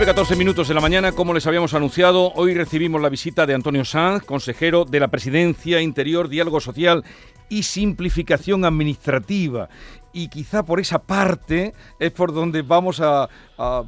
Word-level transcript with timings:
9.14 0.00 0.34
minutos 0.38 0.66
de 0.66 0.72
la 0.72 0.80
mañana, 0.80 1.12
como 1.12 1.34
les 1.34 1.46
habíamos 1.46 1.74
anunciado, 1.74 2.32
hoy 2.32 2.54
recibimos 2.54 3.02
la 3.02 3.10
visita 3.10 3.44
de 3.44 3.52
Antonio 3.52 3.84
Sanz, 3.84 4.24
consejero 4.24 4.86
de 4.86 4.98
la 4.98 5.08
Presidencia 5.08 5.82
Interior, 5.82 6.30
Diálogo 6.30 6.58
Social 6.58 7.04
y 7.50 7.64
Simplificación 7.64 8.64
Administrativa. 8.64 9.68
Y 10.14 10.28
quizá 10.28 10.62
por 10.62 10.80
esa 10.80 11.00
parte 11.00 11.74
es 11.98 12.12
por 12.12 12.32
donde 12.32 12.62
vamos 12.62 13.02
a, 13.02 13.28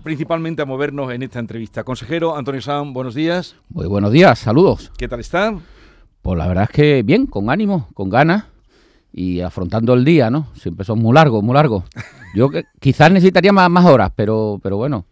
principalmente 0.02 0.60
a 0.60 0.66
movernos 0.66 1.10
en 1.14 1.22
esta 1.22 1.38
entrevista. 1.38 1.82
Consejero 1.82 2.36
Antonio 2.36 2.60
Sanz, 2.60 2.92
buenos 2.92 3.14
días. 3.14 3.56
Muy 3.70 3.86
buenos 3.86 4.12
días, 4.12 4.38
saludos. 4.38 4.92
¿Qué 4.98 5.08
tal 5.08 5.20
está? 5.20 5.54
Pues 6.20 6.36
la 6.36 6.46
verdad 6.46 6.64
es 6.64 6.76
que 6.76 7.02
bien, 7.02 7.24
con 7.24 7.48
ánimo, 7.48 7.88
con 7.94 8.10
ganas 8.10 8.44
y 9.14 9.40
afrontando 9.40 9.94
el 9.94 10.04
día, 10.04 10.28
¿no? 10.28 10.48
Siempre 10.56 10.84
son 10.84 10.98
muy 10.98 11.14
largos, 11.14 11.42
muy 11.42 11.54
largos. 11.54 11.84
Yo 12.34 12.50
que, 12.50 12.64
quizás 12.80 13.10
necesitaría 13.10 13.52
más, 13.52 13.70
más 13.70 13.86
horas, 13.86 14.12
pero, 14.14 14.60
pero 14.62 14.76
bueno, 14.76 15.06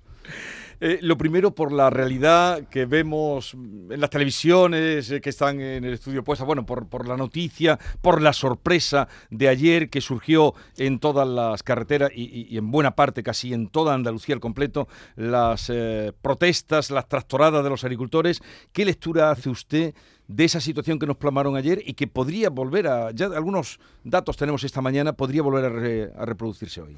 eh, 0.83 0.98
lo 1.02 1.19
primero 1.19 1.55
por 1.55 1.73
la 1.73 1.91
realidad 1.91 2.69
que 2.70 2.87
vemos 2.87 3.52
en 3.52 4.01
las 4.01 4.09
televisiones 4.09 5.11
eh, 5.11 5.20
que 5.20 5.29
están 5.29 5.61
en 5.61 5.84
el 5.84 5.93
estudio 5.93 6.25
puesta, 6.25 6.45
bueno, 6.45 6.65
por, 6.65 7.06
la 7.06 7.19
noticia, 7.19 7.79
por 8.01 8.23
la 8.23 8.33
sorpresa 8.33 9.06
de 9.29 9.48
ayer 9.48 9.91
que 9.91 10.01
surgió 10.01 10.55
en 10.79 10.98
todas 10.98 11.29
las 11.29 11.62
carreteras 11.62 12.11
y, 12.15 12.56
en 12.56 12.70
buena 12.70 12.97
parte, 12.97 13.23
casi 13.23 13.53
en 13.53 13.69
toda 13.69 13.93
Andalucía 13.93 14.34
al 14.34 14.41
completo, 14.41 14.89
las 15.16 15.69
eh, 15.69 16.15
protestas, 16.23 16.91
las 16.91 17.09
tractoradas 17.09 17.62
de 17.62 17.69
los 17.69 17.84
agricultores. 17.84 18.41
¿Qué 18.73 18.84
lectura 18.87 19.31
hace 19.31 19.51
usted? 19.51 19.95
de 20.28 20.45
esa 20.45 20.61
situación 20.61 21.01
que 21.01 21.06
nos 21.06 21.17
plamaron 21.17 21.56
ayer 21.56 21.83
y 21.84 21.95
que 21.95 22.06
podría 22.06 22.51
volver 22.51 22.87
a, 22.87 23.11
ya 23.11 23.27
algunos 23.27 23.81
datos 24.05 24.37
tenemos 24.37 24.62
esta 24.62 24.81
mañana, 24.81 25.12
podría 25.12 25.42
volver 25.42 26.12
a, 26.17 26.25
reproducirse 26.25 26.81
hoy. 26.81 26.97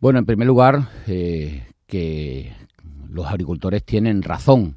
Bueno, 0.00 0.18
en 0.18 0.26
primer 0.26 0.48
lugar, 0.48 0.88
que 1.90 2.54
los 3.10 3.26
agricultores 3.26 3.84
tienen 3.84 4.22
razón 4.22 4.76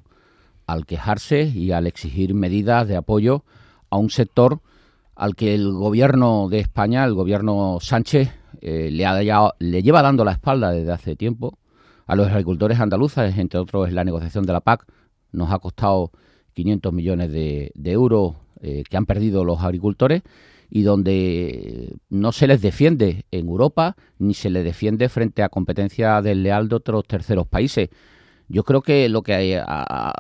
al 0.68 0.86
quejarse 0.86 1.44
y 1.44 1.72
al 1.72 1.88
exigir 1.88 2.34
medidas 2.34 2.88
de 2.88 2.98
apoyo 2.98 3.44
a 3.90 3.98
un 3.98 4.10
sector 4.10 4.60
al 5.16 5.36
que 5.36 5.54
el 5.54 5.72
gobierno 5.72 6.50
de 6.50 6.60
España, 6.60 7.06
el 7.06 7.14
gobierno 7.14 7.78
Sánchez, 7.80 8.32
eh, 8.62 8.90
le, 8.92 9.06
ha, 9.06 9.54
le 9.60 9.84
lleva 9.84 10.02
dando 10.02 10.26
la 10.26 10.32
espalda 10.32 10.72
desde 10.72 10.92
hace 10.92 11.16
tiempo. 11.16 11.60
A 12.08 12.16
los 12.16 12.28
agricultores 12.28 12.80
andaluces, 12.80 13.38
entre 13.38 13.60
otros, 13.60 13.92
la 13.92 14.04
negociación 14.04 14.46
de 14.46 14.54
la 14.54 14.62
PAC 14.62 14.86
nos 15.32 15.52
ha 15.52 15.60
costado 15.60 16.12
500 16.54 16.92
millones 16.92 17.32
de, 17.32 17.72
euros 17.86 18.36
eh, 18.62 18.84
que 18.90 18.98
han 18.98 19.06
perdido 19.06 19.44
los 19.44 19.62
agricultores 19.62 20.24
y 20.76 20.82
donde 20.82 21.98
no 22.10 22.32
se 22.32 22.48
les 22.48 22.60
defiende 22.60 23.26
en 23.30 23.48
Europa 23.48 23.96
ni 24.18 24.34
se 24.34 24.50
les 24.50 24.64
defiende 24.64 25.08
frente 25.08 25.44
a 25.44 25.50
competencia 25.50 26.20
desleal 26.24 26.68
de 26.68 26.76
otros 26.76 27.06
terceros 27.06 27.46
países. 27.46 27.90
Yo 28.48 28.64
creo 28.64 28.82
que 28.82 29.08
lo 29.08 29.22
que 29.22 29.62
ha, 29.64 30.14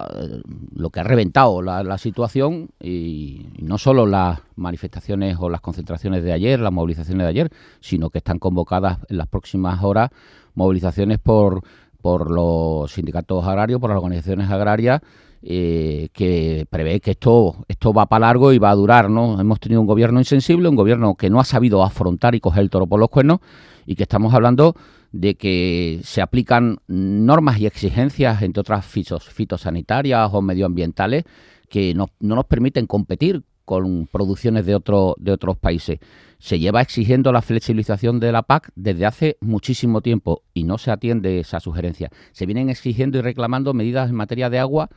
lo 0.75 0.91
que 0.91 0.99
ha 0.99 1.03
reventado 1.03 1.63
la, 1.63 1.97
situación 1.97 2.69
y, 2.79 3.47
no 3.63 3.79
solo 3.79 4.05
las 4.05 4.41
manifestaciones 4.55 5.37
o 5.39 5.49
las 5.49 5.59
concentraciones 5.59 6.23
de 6.23 6.33
ayer, 6.33 6.59
las 6.59 6.71
movilizaciones 6.71 7.25
de 7.25 7.29
ayer, 7.29 7.49
sino 7.79 8.11
que 8.11 8.19
están 8.19 8.37
convocadas 8.37 8.99
en 9.09 9.17
las 9.17 9.27
próximas 9.27 9.83
horas 9.83 10.11
movilizaciones 10.53 11.17
por 11.17 11.63
por 11.99 12.29
los 12.29 12.91
sindicatos 12.91 13.45
agrarios, 13.45 13.79
por 13.79 13.89
las 13.89 13.97
organizaciones 13.97 14.51
agrarias 14.51 15.01
eh, 15.45 16.08
que 16.13 16.66
prevé 16.69 17.02
que 17.02 17.11
esto, 17.11 17.66
esto 17.67 17.91
va 17.91 18.05
para 18.05 18.27
largo 18.27 18.53
y 18.53 18.59
va 18.59 18.69
a 18.69 18.75
durar, 18.75 19.09
¿no? 19.09 19.41
Hemos 19.41 19.59
tenido 19.59 19.81
un 19.81 19.88
gobierno 19.88 20.19
insensible, 20.19 20.69
un 20.69 20.77
gobierno 20.77 21.16
que 21.16 21.30
no 21.30 21.41
ha 21.41 21.44
sabido 21.44 21.83
afrontar 21.83 22.33
y 22.33 22.39
coger 22.39 22.63
el 22.63 22.69
toro 22.69 22.88
por 22.88 22.97
los 22.97 23.09
cuernos 23.09 23.39
y 23.86 23.95
que 23.95 24.03
estamos 24.03 24.33
hablando 24.33 24.73
de 25.11 25.36
que 25.36 25.99
se 26.03 26.21
aplican 26.21 26.77
normas 26.88 27.59
y 27.59 27.65
exigencias, 27.65 28.42
entre 28.42 28.61
otras 28.61 28.86
fitosanitarias 28.86 30.30
o 30.31 30.42
medioambientales, 30.42 31.26
que 31.67 31.93
no, 31.93 32.08
no 32.21 32.36
nos 32.36 32.45
permiten 32.45 32.87
competir 32.87 33.43
con 33.65 34.08
producciones 34.08 34.65
de, 34.65 34.75
otro, 34.75 35.15
de 35.20 35.33
otros 35.33 35.58
países. 35.58 35.99
Se 36.39 36.58
lleva 36.58 36.81
exigiendo 36.81 37.33
la 37.33 37.42
flexibilización 37.42 38.20
de 38.21 38.31
la 38.31 38.43
PAC 38.43 38.71
desde 38.75 39.05
hace 39.05 39.37
muchísimo 39.42 40.02
tiempo 40.02 40.43
y 40.54 40.64
no 40.64 40.77
se 40.77 40.92
atiende 40.92 41.39
esa 41.39 41.60
sugerencia. 41.60 42.10
Se 42.31 42.45
vienen 42.45 42.70
exigiendo 42.70 43.17
y 43.17 43.21
reclamando 43.21 43.73
medidas 43.73 44.10
en 44.10 44.15
materia 44.15 44.49
de 44.49 44.60
agua 44.60 44.89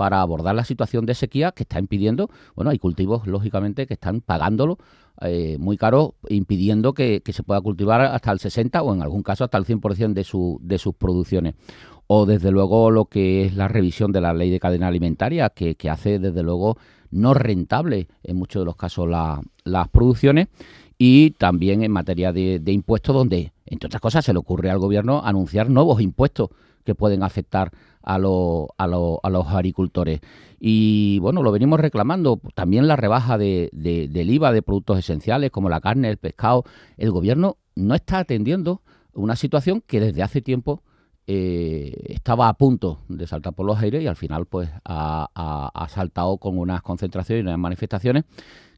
para 0.00 0.22
abordar 0.22 0.54
la 0.54 0.64
situación 0.64 1.04
de 1.04 1.12
sequía 1.12 1.52
que 1.52 1.64
está 1.64 1.78
impidiendo, 1.78 2.30
bueno, 2.56 2.70
hay 2.70 2.78
cultivos, 2.78 3.26
lógicamente, 3.26 3.86
que 3.86 3.92
están 3.92 4.22
pagándolo 4.22 4.78
eh, 5.20 5.58
muy 5.60 5.76
caro, 5.76 6.14
impidiendo 6.30 6.94
que, 6.94 7.20
se 7.26 7.42
pueda 7.42 7.60
cultivar 7.60 8.00
hasta 8.00 8.32
el 8.32 8.38
60 8.38 8.80
o 8.80 8.94
en 8.94 9.02
algún 9.02 9.22
caso 9.22 9.44
hasta 9.44 9.58
el 9.58 9.66
100% 9.66 10.14
de, 10.14 10.24
su, 10.24 10.58
de 10.62 10.78
sus 10.78 10.94
producciones. 10.94 11.54
O 12.06 12.24
desde 12.24 12.50
luego 12.50 12.90
lo 12.90 13.04
que 13.04 13.44
es 13.44 13.54
la 13.54 13.68
revisión 13.68 14.10
de 14.10 14.22
la 14.22 14.32
ley 14.32 14.48
de 14.48 14.58
cadena 14.58 14.88
alimentaria, 14.88 15.50
que, 15.50 15.76
hace 15.90 16.18
desde 16.18 16.42
luego 16.42 16.78
no 17.10 17.34
rentable 17.34 18.08
en 18.22 18.36
muchos 18.38 18.62
de 18.62 18.64
los 18.64 18.76
casos 18.76 19.06
las 19.06 19.88
producciones 19.90 20.48
y 20.96 21.32
también 21.32 21.82
en 21.82 21.92
materia 21.92 22.32
de, 22.32 22.58
de, 22.58 22.72
impuestos 22.72 23.14
donde, 23.14 23.52
entre 23.66 23.88
otras 23.88 24.00
cosas, 24.00 24.24
se 24.24 24.32
le 24.32 24.38
ocurre 24.38 24.70
al 24.70 24.78
gobierno 24.78 25.20
anunciar 25.22 25.68
nuevos 25.68 26.00
impuestos 26.00 26.48
que 26.86 26.94
pueden 26.94 27.22
afectar 27.22 27.70
a, 28.02 28.14
a, 28.14 28.18
a 28.78 29.30
los 29.30 29.46
agricultores. 29.48 30.20
Y 30.60 31.18
bueno, 31.20 31.42
lo 31.42 31.52
venimos 31.52 31.80
reclamando. 31.80 32.38
También 32.54 32.86
la 32.86 32.96
rebaja 32.96 33.38
de, 33.38 33.70
del 33.72 34.30
IVA 34.30 34.52
de 34.52 34.62
productos 34.62 34.98
esenciales 34.98 35.50
como 35.50 35.70
la 35.70 35.80
carne, 35.80 36.10
el 36.10 36.18
pescado. 36.18 36.64
El 36.98 37.10
gobierno 37.10 37.56
no 37.74 37.94
está 37.94 38.18
atendiendo 38.18 38.82
una 39.14 39.36
situación 39.36 39.82
que 39.86 40.00
desde 40.00 40.22
hace 40.22 40.42
tiempo 40.42 40.82
eh, 41.26 41.94
estaba 42.08 42.48
a 42.48 42.54
punto 42.54 43.00
de 43.08 43.26
saltar 43.26 43.54
por 43.54 43.64
los 43.64 43.78
aires 43.78 44.02
y 44.02 44.06
al 44.06 44.16
final 44.16 44.46
pues 44.46 44.68
ha, 44.84 45.86
saltado 45.88 46.38
con 46.38 46.58
unas 46.58 46.82
concentraciones 46.82 47.42
y 47.42 47.46
unas 47.46 47.58
manifestaciones 47.58 48.24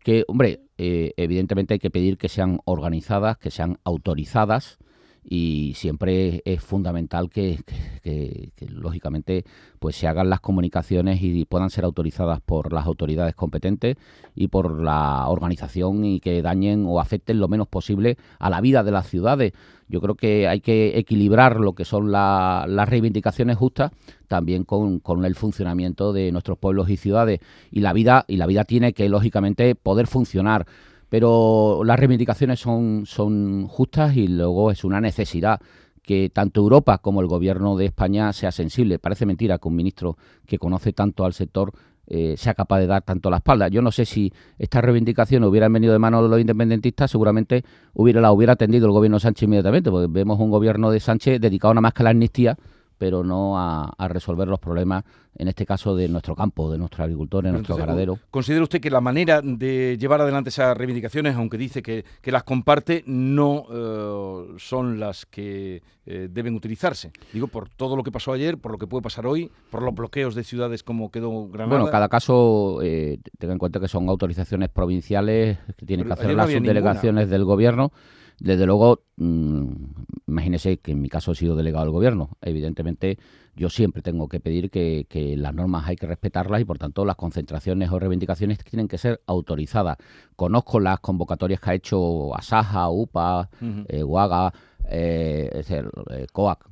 que, 0.05 0.25
hombre, 0.29 0.61
eh, 0.79 1.13
evidentemente 1.17 1.75
hay 1.75 1.81
que 1.81 1.91
pedir 1.91 2.19
que 2.19 2.29
sean 2.29 2.61
organizadas, 2.65 3.39
que 3.39 3.51
sean 3.51 3.79
autorizadas 3.85 4.79
y 5.25 5.73
siempre 5.77 6.43
es 6.45 6.63
fundamental 6.63 7.31
que, 7.31 7.59
lógicamente 8.69 9.45
pues 9.79 9.97
se 9.97 10.07
hagan 10.07 10.29
las 10.29 10.41
comunicaciones 10.41 11.23
y 11.23 11.45
puedan 11.45 11.71
ser 11.71 11.85
autorizadas 11.85 12.41
por 12.41 12.73
las 12.73 12.87
autoridades 12.87 13.35
competentes 13.35 13.97
y 14.35 14.49
por 14.49 14.83
la 14.83 15.29
organización 15.29 16.05
y 16.05 16.21
que 16.21 16.43
dañen 16.43 16.85
o 16.87 17.01
afecten 17.01 17.39
lo 17.39 17.49
menos 17.49 17.69
posible 17.69 18.17
a 18.39 18.51
la 18.51 18.61
vida 18.61 18.83
de 18.83 18.91
las 18.91 19.09
ciudades. 19.09 19.53
Yo 19.89 20.01
creo 20.01 20.15
que 20.15 20.49
hay 20.49 20.61
que 20.61 20.99
equilibrar 20.99 21.61
lo 21.61 21.75
que 21.75 21.85
son 21.85 22.11
las 22.11 22.89
reivindicaciones 22.89 23.57
justas 23.57 23.93
también 24.27 24.65
con, 24.65 25.01
con, 25.01 25.25
el 25.25 25.35
funcionamiento 25.35 26.13
de 26.13 26.33
nuestros 26.33 26.59
pueblos 26.59 26.89
y 26.89 26.97
ciudades 26.97 27.41
y 27.71 27.81
la 27.81 27.93
vida 27.93 28.25
y 28.27 28.39
la 28.39 28.47
vida 28.47 28.65
tiene 28.65 28.95
que 28.95 29.09
lógicamente 29.09 29.75
poder 29.75 30.07
funcionar 30.07 30.67
pero 31.13 31.83
las 31.85 31.99
reivindicaciones 31.99 32.59
son, 32.59 33.03
son 33.05 33.67
justas 33.69 34.17
y 34.17 34.29
luego 34.29 34.71
es 34.71 34.83
una 34.83 34.99
necesidad 34.99 35.61
que 36.01 36.31
tanto 36.31 36.63
Europa 36.63 36.97
como 37.03 37.21
el 37.21 37.27
gobierno 37.27 37.77
de 37.77 37.85
España 37.85 38.33
sea 38.33 38.51
sensible. 38.51 38.99
Parece 38.99 39.27
mentira 39.27 39.59
que 39.59 39.69
un 39.69 39.77
ministro 39.77 40.17
que 40.47 40.57
conoce 40.57 40.95
tanto 40.95 41.27
al 41.27 41.35
sector 41.35 41.71
eh, 42.07 42.37
sea 42.39 42.55
capaz 42.55 42.79
de 42.79 42.87
dar 42.87 43.03
tanto 43.03 43.29
la 43.29 43.37
espalda. 43.37 43.69
Yo 43.69 43.83
no 43.83 43.93
sé 43.93 44.07
si 44.07 44.33
estas 44.59 44.83
reivindicaciones 44.83 45.47
hubieran 45.51 45.71
venido 45.71 45.93
de 45.93 45.99
manos 45.99 46.23
de 46.23 46.31
los 46.31 46.41
independentistas, 46.41 47.11
seguramente 47.11 47.63
hubiera, 47.93 48.23
la 48.23 48.33
hubiera 48.33 48.55
atendido 48.55 48.87
el 48.87 48.93
gobierno 48.93 49.21
Sánchez 49.21 49.43
inmediatamente, 49.43 49.91
porque 49.91 50.07
vemos 50.11 50.41
un 50.41 50.51
gobierno 50.51 50.91
de 50.91 50.99
Sánchez 50.99 51.43
dedicado 51.43 51.75
nada 51.75 51.83
más 51.83 51.93
que 51.93 52.03
a 52.03 52.05
la 52.05 52.11
amnistía 52.11 52.57
pero 53.03 53.25
no 53.25 53.59
a, 53.59 53.93
resolver 54.07 54.47
los 54.47 54.61
problemas, 54.61 55.03
en 55.37 55.49
este 55.49 55.67
caso, 55.67 55.97
de 55.97 56.09
nuestro 56.09 56.37
campo, 56.37 56.71
de 56.71 56.79
nuestros 56.79 57.01
agricultores, 57.01 57.49
de 57.49 57.53
nuestro 57.59 57.75
ganadero. 57.75 58.17
¿Considera 58.31 58.63
usted 58.63 58.81
que 58.81 58.91
la 58.91 59.01
manera 59.01 59.41
de 59.43 59.99
llevar 59.99 60.21
adelante 60.21 60.51
esas 60.51 60.77
reivindicaciones, 60.77 61.35
aunque 61.35 61.59
dice 61.59 61.83
que, 61.83 62.05
las 62.27 62.45
comparte, 62.45 63.03
no 63.09 63.65
eh, 63.73 64.55
son 64.59 65.01
las 65.01 65.27
que 65.27 65.83
eh, 66.07 66.29
deben 66.31 66.55
utilizarse? 66.55 67.11
Digo, 67.33 67.49
por 67.49 67.71
todo 67.71 67.97
lo 67.97 68.05
que 68.05 68.13
pasó 68.13 68.35
ayer, 68.35 68.57
por 68.57 68.71
lo 68.71 68.79
que 68.79 68.87
puede 68.87 69.03
pasar 69.03 69.27
hoy, 69.27 69.51
por 69.69 69.83
los 69.83 69.97
bloqueos 69.97 70.37
de 70.37 70.45
ciudades 70.45 70.85
como 70.85 71.11
quedó 71.11 71.49
Granada. 71.49 71.81
Bueno, 71.81 71.91
cada 71.91 72.09
caso, 72.09 72.79
eh, 72.85 73.19
tenga 73.37 73.55
en 73.55 73.59
cuenta 73.59 73.81
que 73.81 73.89
son 73.89 74.09
autorizaciones 74.09 74.69
provinciales 74.69 75.59
que 75.77 75.87
tienen 75.87 76.07
que 76.07 76.13
hacer 76.13 76.35
las 76.35 76.53
subdelegaciones 76.53 77.29
del 77.29 77.45
gobierno. 77.45 77.91
Desde 78.43 78.67
luego, 78.67 79.05
mmm, 79.19 79.73
imagínese 80.27 80.79
que 80.79 80.91
en 80.91 81.01
mi 81.01 81.09
caso 81.09 81.31
he 81.31 81.37
sido 81.37 81.55
delegado 81.55 81.85
del 81.85 81.93
gobierno. 81.93 82.31
Evidentemente, 82.41 83.17
yo 83.55 83.71
siempre 83.71 84.03
tengo 84.03 84.29
que 84.29 84.41
pedir 84.41 84.69
que, 84.69 85.07
las 85.39 85.55
normas 85.55 85.87
hay 85.87 85.95
que 85.95 86.09
respetarlas 86.09 86.61
y, 86.61 86.65
por 86.65 86.77
tanto, 86.77 87.05
las 87.05 87.15
concentraciones 87.15 87.93
o 87.93 88.01
reivindicaciones 88.01 88.59
tienen 88.59 88.89
que 88.89 88.99
ser 88.99 89.21
autorizadas. 89.27 89.97
Conozco 90.35 90.81
las 90.81 90.99
convocatorias 90.99 91.61
que 91.61 91.71
ha 91.71 91.75
hecho 91.75 92.35
Asaja, 92.35 92.91
UPA, 92.91 93.49
eh, 93.87 94.03
UAGA, 94.03 94.53
eh, 94.89 95.63
eh, 95.69 96.27
COAC, 96.33 96.69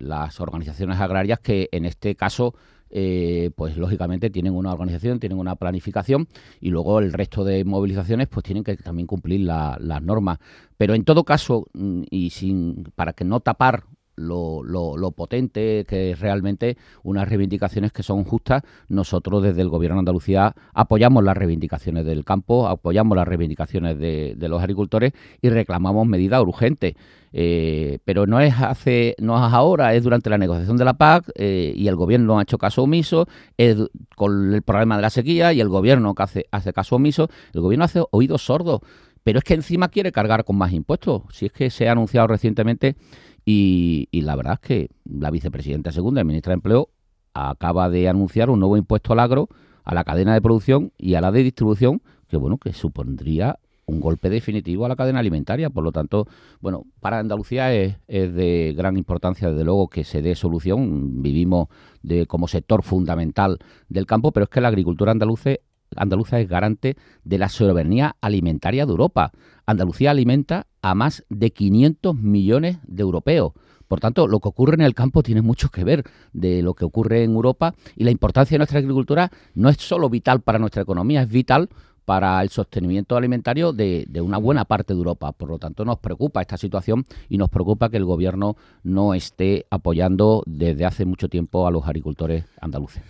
las 0.00 0.40
organizaciones 0.40 0.98
agrarias 1.00 1.40
que 1.40 1.68
en 1.72 1.84
este 1.84 2.14
caso 2.14 2.54
eh, 2.92 3.50
pues 3.54 3.76
lógicamente 3.76 4.30
tienen 4.30 4.52
una 4.52 4.72
organización, 4.72 5.20
tienen 5.20 5.38
una 5.38 5.54
planificación 5.54 6.26
y 6.60 6.70
luego 6.70 6.98
el 6.98 7.12
resto 7.12 7.44
de 7.44 7.64
movilizaciones 7.64 8.26
pues 8.26 8.42
tienen 8.42 8.64
que 8.64 8.76
también 8.76 9.06
cumplir 9.06 9.42
las 9.42 10.02
normas. 10.02 10.38
Pero 10.76 10.94
en 10.94 11.04
todo 11.04 11.24
caso, 11.24 11.66
mm, 11.72 12.02
y 12.10 12.30
sin 12.30 12.84
para 12.96 13.12
que 13.12 13.24
no 13.24 13.40
tapar 13.40 13.84
lo, 14.20 14.62
lo, 14.62 15.10
potente 15.12 15.84
que 15.88 16.12
es 16.12 16.20
realmente 16.20 16.76
unas 17.02 17.28
reivindicaciones 17.28 17.92
que 17.92 18.02
son 18.02 18.24
justas. 18.24 18.62
Nosotros 18.88 19.42
desde 19.42 19.62
el 19.62 19.68
Gobierno 19.68 19.96
de 19.96 20.00
Andalucía 20.00 20.54
apoyamos 20.74 21.24
las 21.24 21.36
reivindicaciones 21.36 22.04
del 22.04 22.24
campo, 22.24 22.68
apoyamos 22.68 23.16
las 23.16 23.26
reivindicaciones 23.26 23.98
de, 23.98 24.36
los 24.48 24.62
agricultores 24.62 25.12
y 25.40 25.48
reclamamos 25.48 26.06
medidas 26.06 26.42
urgentes. 26.42 26.94
Eh, 27.32 28.00
pero 28.04 28.26
no 28.26 28.40
es 28.40 28.52
hace 28.60 29.14
no 29.20 29.36
es 29.36 29.52
ahora, 29.52 29.94
es 29.94 30.02
durante 30.02 30.28
la 30.30 30.36
negociación 30.36 30.76
de 30.76 30.84
la 30.84 30.94
PAC 30.94 31.30
eh, 31.36 31.72
y 31.76 31.86
el 31.86 31.94
gobierno 31.94 32.40
ha 32.40 32.42
hecho 32.42 32.58
caso 32.58 32.82
omiso, 32.82 33.28
es 33.56 33.76
con 34.16 34.52
el 34.52 34.62
problema 34.62 34.96
de 34.96 35.02
la 35.02 35.10
sequía 35.10 35.52
y 35.52 35.60
el 35.60 35.68
gobierno 35.68 36.12
que 36.16 36.22
hace, 36.24 36.46
hace 36.50 36.72
caso 36.72 36.96
omiso, 36.96 37.28
el 37.54 37.60
gobierno 37.60 37.84
hace 37.84 38.02
oídos 38.10 38.44
sordos, 38.44 38.80
pero 39.22 39.38
es 39.38 39.44
que 39.44 39.54
encima 39.54 39.88
quiere 39.88 40.12
cargar 40.12 40.44
con 40.44 40.56
más 40.56 40.72
impuestos. 40.72 41.22
Si 41.30 41.46
es 41.46 41.52
que 41.52 41.70
se 41.70 41.88
ha 41.88 41.92
anunciado 41.92 42.26
recientemente 42.26 42.96
y, 43.44 44.08
la 44.12 44.36
verdad 44.36 44.54
es 44.54 44.60
que 44.60 44.88
la 45.04 45.30
vicepresidenta 45.30 45.92
segunda 45.92 46.20
y 46.20 46.24
ministra 46.24 46.52
de 46.52 46.54
Empleo 46.54 46.90
acaba 47.34 47.88
de 47.88 48.08
anunciar 48.08 48.50
un 48.50 48.60
nuevo 48.60 48.76
impuesto 48.76 49.12
al 49.12 49.20
agro, 49.20 49.48
a 49.84 49.94
la 49.94 50.04
cadena 50.04 50.34
de 50.34 50.42
producción 50.42 50.92
y 50.98 51.14
a 51.14 51.20
la 51.20 51.32
de 51.32 51.42
distribución, 51.42 52.02
que 52.28 52.36
bueno, 52.36 52.58
que 52.58 52.72
supondría 52.72 53.58
un 53.86 54.00
golpe 54.00 54.30
definitivo 54.30 54.84
a 54.84 54.88
la 54.88 54.96
cadena 54.96 55.18
alimentaria. 55.18 55.68
Por 55.68 55.84
lo 55.84 55.92
tanto, 55.92 56.26
bueno, 56.60 56.84
para 57.00 57.18
Andalucía 57.18 57.74
es, 57.74 57.96
de 58.06 58.72
gran 58.76 58.96
importancia, 58.96 59.50
desde 59.50 59.64
luego, 59.64 59.88
que 59.88 60.04
se 60.04 60.22
dé 60.22 60.34
solución. 60.34 61.22
Vivimos 61.22 61.68
de, 62.02 62.26
como 62.26 62.48
sector 62.48 62.82
fundamental 62.82 63.58
del 63.88 64.06
campo, 64.06 64.32
pero 64.32 64.44
es 64.44 64.50
que 64.50 64.60
la 64.60 64.68
agricultura 64.68 65.12
andaluza, 65.12 65.50
andaluza 65.96 66.40
es 66.40 66.48
garante 66.48 66.96
de 67.24 67.38
la 67.38 67.48
soberanía 67.48 68.16
alimentaria 68.20 68.86
de 68.86 68.90
Europa. 68.90 69.32
Andalucía 69.66 70.10
alimenta 70.10 70.66
a 70.82 70.94
más 70.94 71.24
de 71.28 71.50
500 71.50 72.16
millones 72.16 72.78
de 72.86 73.02
europeos. 73.02 73.52
Por 73.88 73.98
tanto, 73.98 74.28
lo 74.28 74.38
que 74.38 74.48
ocurre 74.48 74.74
en 74.74 74.82
el 74.82 74.94
campo 74.94 75.22
tiene 75.22 75.42
mucho 75.42 75.68
que 75.68 75.82
ver 75.82 76.04
de 76.32 76.62
lo 76.62 76.74
que 76.74 76.84
ocurre 76.84 77.24
en 77.24 77.32
Europa 77.32 77.74
y 77.96 78.04
la 78.04 78.12
importancia 78.12 78.54
de 78.54 78.58
nuestra 78.58 78.78
agricultura 78.78 79.32
no 79.54 79.68
es 79.68 79.78
solo 79.78 80.08
vital 80.08 80.42
para 80.42 80.60
nuestra 80.60 80.82
economía, 80.82 81.22
es 81.22 81.28
vital 81.28 81.68
para 82.04 82.40
el 82.40 82.50
sostenimiento 82.50 83.16
alimentario 83.16 83.72
de, 83.72 84.04
de, 84.08 84.20
una 84.20 84.38
buena 84.38 84.64
parte 84.64 84.94
de 84.94 84.98
Europa. 84.98 85.32
Por 85.32 85.48
lo 85.48 85.58
tanto, 85.58 85.84
nos 85.84 85.98
preocupa 85.98 86.40
esta 86.40 86.56
situación 86.56 87.04
y 87.28 87.36
nos 87.36 87.50
preocupa 87.50 87.88
que 87.88 87.96
el 87.96 88.04
Gobierno 88.04 88.56
no 88.84 89.14
esté 89.14 89.66
apoyando 89.70 90.44
desde 90.46 90.84
hace 90.84 91.04
mucho 91.04 91.28
tiempo 91.28 91.66
a 91.66 91.70
los 91.70 91.84
agricultores 91.84 92.44
andaluces. 92.60 93.02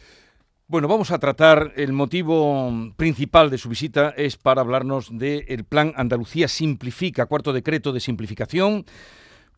Bueno, 0.70 0.86
vamos 0.86 1.10
a 1.10 1.18
tratar, 1.18 1.72
el 1.74 1.92
motivo 1.92 2.92
principal 2.94 3.50
de 3.50 3.58
su 3.58 3.68
visita 3.68 4.10
es 4.10 4.36
para 4.36 4.60
hablarnos 4.60 5.08
del 5.10 5.64
plan 5.64 5.92
Andalucía 5.96 6.46
Simplifica, 6.46 7.26
cuarto 7.26 7.52
decreto 7.52 7.92
de 7.92 7.98
simplificación, 7.98 8.86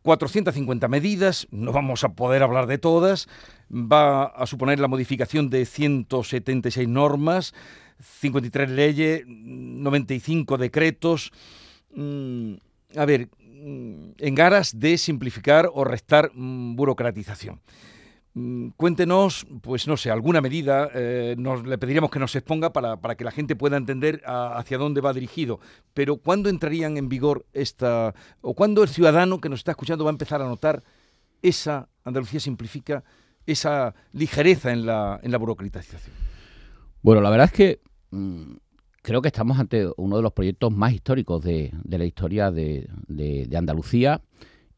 450 0.00 0.88
medidas, 0.88 1.49
no 1.50 1.70
vamos 1.70 2.03
a 2.05 2.14
poder 2.14 2.43
hablar 2.43 2.67
de 2.67 2.79
todas, 2.79 3.29
va 3.70 4.25
a 4.25 4.47
suponer 4.47 4.81
la 4.81 4.88
modificación 4.88 5.50
de 5.50 5.67
176 5.67 6.88
normas, 6.88 7.53
53 8.00 8.70
leyes, 8.70 9.25
95 9.26 10.56
decretos. 10.56 11.31
Mm, 11.94 12.55
a 12.97 13.05
ver, 13.05 13.29
mm, 13.38 14.12
en 14.17 14.41
aras 14.41 14.81
de 14.81 14.97
simplificar 14.97 15.69
o 15.75 15.85
restar 15.85 16.31
mm, 16.32 16.75
burocratización. 16.75 17.61
Mm, 18.34 18.69
cuéntenos, 18.79 19.46
pues 19.61 19.87
no 19.87 19.99
sé, 19.99 20.11
alguna 20.11 20.40
medida, 20.40 20.88
eh, 20.94 21.34
nos, 21.37 21.67
le 21.67 21.76
pediríamos 21.76 22.11
que 22.11 22.19
nos 22.19 22.34
exponga 22.34 22.73
para, 22.73 22.96
para 22.96 23.14
que 23.14 23.25
la 23.25 23.31
gente 23.31 23.56
pueda 23.56 23.76
entender 23.76 24.23
hacia 24.25 24.79
dónde 24.79 25.02
va 25.02 25.12
dirigido. 25.12 25.61
Pero 25.93 26.17
¿cuándo 26.17 26.49
entrarían 26.49 26.96
en 26.96 27.11
vigor 27.11 27.44
esta, 27.52 28.14
o 28.40 28.55
cuándo 28.55 28.82
el 28.82 28.88
ciudadano 28.88 29.40
que 29.40 29.50
nos 29.50 29.61
está 29.61 29.73
escuchando 29.73 30.05
va 30.05 30.11
a 30.11 30.12
empezar 30.12 30.40
a 30.40 30.46
notar 30.46 30.82
esa, 31.43 31.88
Andalucía 32.05 32.40
simplifica, 32.40 33.05
esa 33.44 33.94
ligereza 34.12 34.73
en 34.73 34.87
la, 34.87 35.20
en 35.23 35.31
la 35.31 35.37
burocratización? 35.37 36.00
Bueno, 37.02 37.20
la 37.20 37.28
verdad 37.28 37.46
es 37.46 37.52
que 37.52 37.81
mm, 38.12 38.52
creo 39.02 39.20
que 39.20 39.28
estamos 39.28 39.58
ante 39.58 39.90
uno 39.99 40.17
de 40.17 40.23
los 40.23 40.32
proyectos 40.32 40.73
más 40.73 40.94
históricos 40.94 41.43
de, 41.43 41.70
de 41.85 41.99
la 41.99 42.06
historia 42.06 42.50
de, 42.50 42.88
de 43.08 43.56
Andalucía 43.58 44.23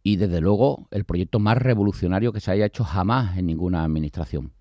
y 0.06 0.16
desde 0.16 0.40
luego 0.42 0.86
el 0.90 1.04
proyecto 1.04 1.40
más 1.40 1.56
revolucionario 1.56 2.32
que 2.32 2.38
se 2.38 2.52
haya 2.52 2.66
hecho 2.66 2.84
jamás 2.84 3.38
en 3.38 3.46
ninguna 3.46 3.82
administración. 3.82 4.52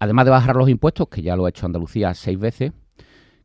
Además 0.00 0.24
de 0.26 0.32
bajar 0.32 0.56
los 0.56 0.68
impuestos, 0.68 1.08
que 1.08 1.22
ya 1.22 1.36
lo 1.36 1.46
ha 1.46 1.48
hecho 1.48 1.64
Andalucía 1.64 2.12
seis 2.12 2.38
veces, 2.38 2.72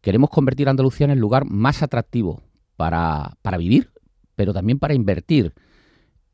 queremos 0.02 0.32
convertir 0.32 0.68
a 0.68 0.72
Andalucía 0.72 1.06
en 1.06 1.12
el 1.12 1.20
lugar 1.20 1.46
más 1.46 1.84
atractivo 1.84 2.42
para, 2.76 3.38
para 3.44 3.58
vivir, 3.58 3.92
pero 4.36 4.54
también 4.54 4.80
para 4.80 4.96
invertir, 4.96 5.54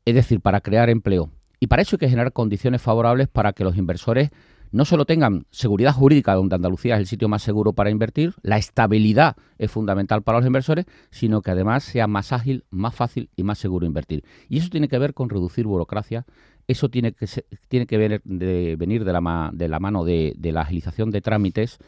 es 0.06 0.14
decir, 0.14 0.40
para 0.40 0.62
crear 0.62 0.88
empleo. 0.88 1.30
Y 1.60 1.66
para 1.66 1.82
eso 1.82 1.96
hay 1.96 1.98
que 1.98 2.08
generar 2.08 2.32
condiciones 2.32 2.80
favorables 2.80 3.28
para 3.28 3.52
que 3.52 3.64
los 3.64 3.76
inversores 3.76 4.30
no 4.72 4.84
solo 4.84 5.04
tengan 5.04 5.46
seguridad 5.50 5.92
jurídica, 5.92 6.34
donde 6.34 6.54
Andalucía 6.54 6.94
es 6.94 7.00
el 7.00 7.06
sitio 7.06 7.28
más 7.28 7.42
seguro 7.42 7.72
para 7.72 7.90
invertir, 7.90 8.34
la 8.42 8.56
estabilidad 8.56 9.36
es 9.58 9.70
fundamental 9.70 10.22
para 10.22 10.38
los 10.38 10.46
inversores, 10.46 10.86
sino 11.10 11.42
que 11.42 11.50
además 11.50 11.82
sea 11.84 12.06
más 12.06 12.32
ágil, 12.32 12.64
más 12.70 12.94
fácil 12.94 13.30
y 13.36 13.42
más 13.42 13.58
seguro 13.58 13.86
invertir. 13.86 14.24
Y 14.48 14.58
eso 14.58 14.68
tiene 14.70 14.88
que 14.88 14.98
ver 14.98 15.14
con 15.14 15.28
reducir 15.28 15.66
burocracia, 15.66 16.24
eso 16.68 16.88
tiene 16.88 17.12
que, 17.12 17.26
tiene 17.68 17.86
que 17.86 17.98
venir 17.98 18.20
de, 18.24 18.76
venir 18.76 19.04
de, 19.04 19.12
la, 19.12 19.20
mano 19.20 20.04
de, 20.04 20.34
la 20.40 20.60
agilización 20.60 21.10
de 21.10 21.20
trámites 21.20 21.78